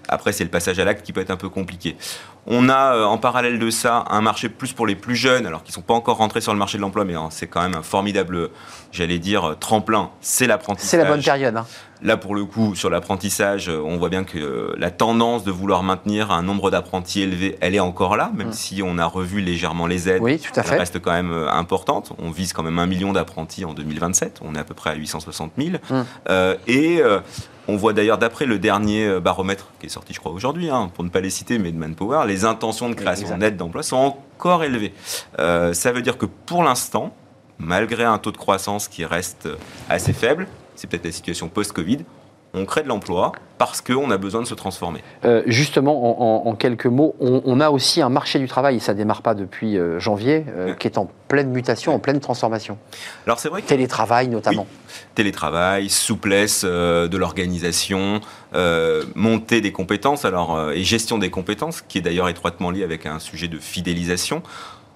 [0.08, 1.96] Après, c'est le passage à l'acte qui peut être un peu compliqué.
[2.46, 5.64] On a euh, en parallèle de ça un marché plus pour les plus jeunes, alors
[5.64, 7.60] qu'ils ne sont pas encore rentrés sur le marché de l'emploi, mais hein, c'est quand
[7.60, 8.50] même un formidable,
[8.92, 10.10] j'allais dire, tremplin.
[10.20, 10.90] C'est l'apprentissage.
[10.90, 11.56] C'est la bonne période.
[11.56, 11.66] Hein.
[12.02, 15.50] Là, pour le coup, sur l'apprentissage, euh, on voit bien que euh, la tendance de
[15.50, 18.52] vouloir maintenir un nombre d'apprentis élevé, elle est encore là, même mm.
[18.52, 20.22] si on a revu légèrement les aides.
[20.22, 20.74] Oui, tout à fait.
[20.74, 22.12] Elle reste quand même euh, importante.
[22.18, 24.40] On vise quand même un million d'apprentis en 2027.
[24.44, 25.70] On est à peu près à 860 000.
[25.88, 26.02] Mm.
[26.66, 27.00] et
[27.68, 31.04] on voit d'ailleurs, d'après le dernier baromètre qui est sorti, je crois, aujourd'hui, hein, pour
[31.04, 34.62] ne pas les citer, mais de Manpower, les intentions de création nette d'emploi sont encore
[34.62, 34.92] élevées.
[35.36, 37.14] ça veut dire que pour l'instant,
[37.58, 39.48] malgré un taux de croissance qui reste
[39.88, 40.46] assez faible,
[40.76, 42.04] c'est peut-être la situation post-Covid,
[42.56, 45.02] on crée de l'emploi parce qu'on a besoin de se transformer.
[45.24, 49.22] Euh, justement, en, quelques mots, on, a aussi un marché du travail, ça ne démarre
[49.22, 52.78] pas depuis euh, janvier, euh, qui est en pleine mutation, en pleine transformation.
[53.26, 53.68] Alors c'est vrai que...
[53.68, 54.66] Télétravail notamment.
[55.14, 58.20] Télétravail, souplesse de l'organisation,
[59.14, 63.18] montée des compétences alors, et gestion des compétences, qui est d'ailleurs étroitement lié avec un
[63.18, 64.42] sujet de fidélisation.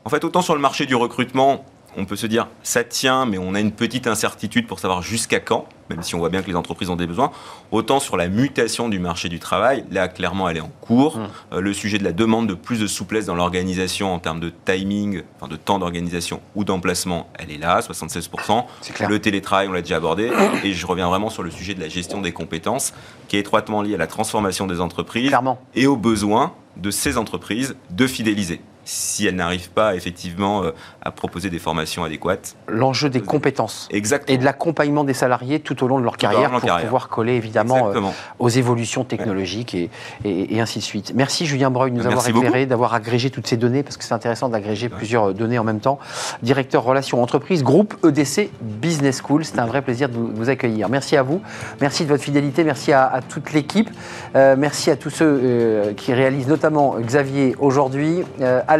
[0.04, 1.64] En fait, autant sur le marché du recrutement,
[1.96, 5.40] on peut se dire ça tient, mais on a une petite incertitude pour savoir jusqu'à
[5.40, 7.30] quand, même si on voit bien que les entreprises ont des besoins.
[7.72, 11.18] Autant sur la mutation du marché du travail, là clairement elle est en cours.
[11.18, 11.28] Mmh.
[11.52, 14.52] Euh, le sujet de la demande de plus de souplesse dans l'organisation en termes de
[14.64, 18.64] timing, enfin de temps d'organisation ou d'emplacement, elle est là, 76%.
[19.08, 20.30] Le télétravail, on l'a déjà abordé.
[20.64, 22.92] Et je reviens vraiment sur le sujet de la gestion des compétences,
[23.28, 25.32] qui est étroitement lié à la transformation des entreprises
[25.74, 28.60] et aux besoins de ces entreprises de fidéliser
[28.90, 32.56] si elles n'arrivent pas effectivement euh, à proposer des formations adéquates.
[32.66, 34.34] L'enjeu des compétences Exactement.
[34.34, 37.90] et de l'accompagnement des salariés tout au long de leur carrière pour pouvoir coller évidemment
[37.90, 38.00] euh,
[38.40, 39.90] aux évolutions technologiques et,
[40.24, 41.12] et, ainsi de suite.
[41.14, 44.14] Merci Julien Breuil de nous avoir éclairé, d'avoir agrégé toutes ces données parce que c'est
[44.14, 46.00] intéressant d'agréger plusieurs euh, données en même temps.
[46.42, 49.44] Directeur relations entreprises, groupe EDC Business School.
[49.44, 50.88] C'était un vrai plaisir de vous, accueillir.
[50.88, 51.40] Merci à vous,
[51.80, 53.88] merci de votre fidélité, merci à, toute l'équipe,
[54.34, 58.24] merci à tous ceux qui réalisent, notamment Xavier aujourd'hui.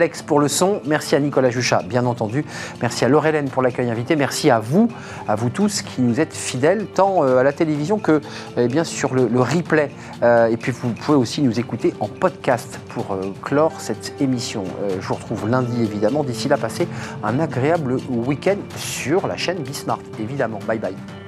[0.01, 0.80] Alex pour le son.
[0.86, 2.42] Merci à Nicolas Juchat, bien entendu.
[2.80, 4.16] Merci à Laurelène pour l'accueil invité.
[4.16, 4.88] Merci à vous,
[5.28, 8.22] à vous tous qui nous êtes fidèles, tant euh, à la télévision que
[8.57, 9.90] eh bien sur le, replay.
[10.22, 14.64] Euh, et puis vous pouvez aussi nous écouter en podcast pour euh, clore cette émission.
[14.88, 16.24] je vous retrouve lundi évidemment.
[16.24, 16.88] D'ici là, passez
[17.22, 20.61] un agréable week-end sur la chaîne Bismart, évidemment.
[20.66, 21.20] Bye bye.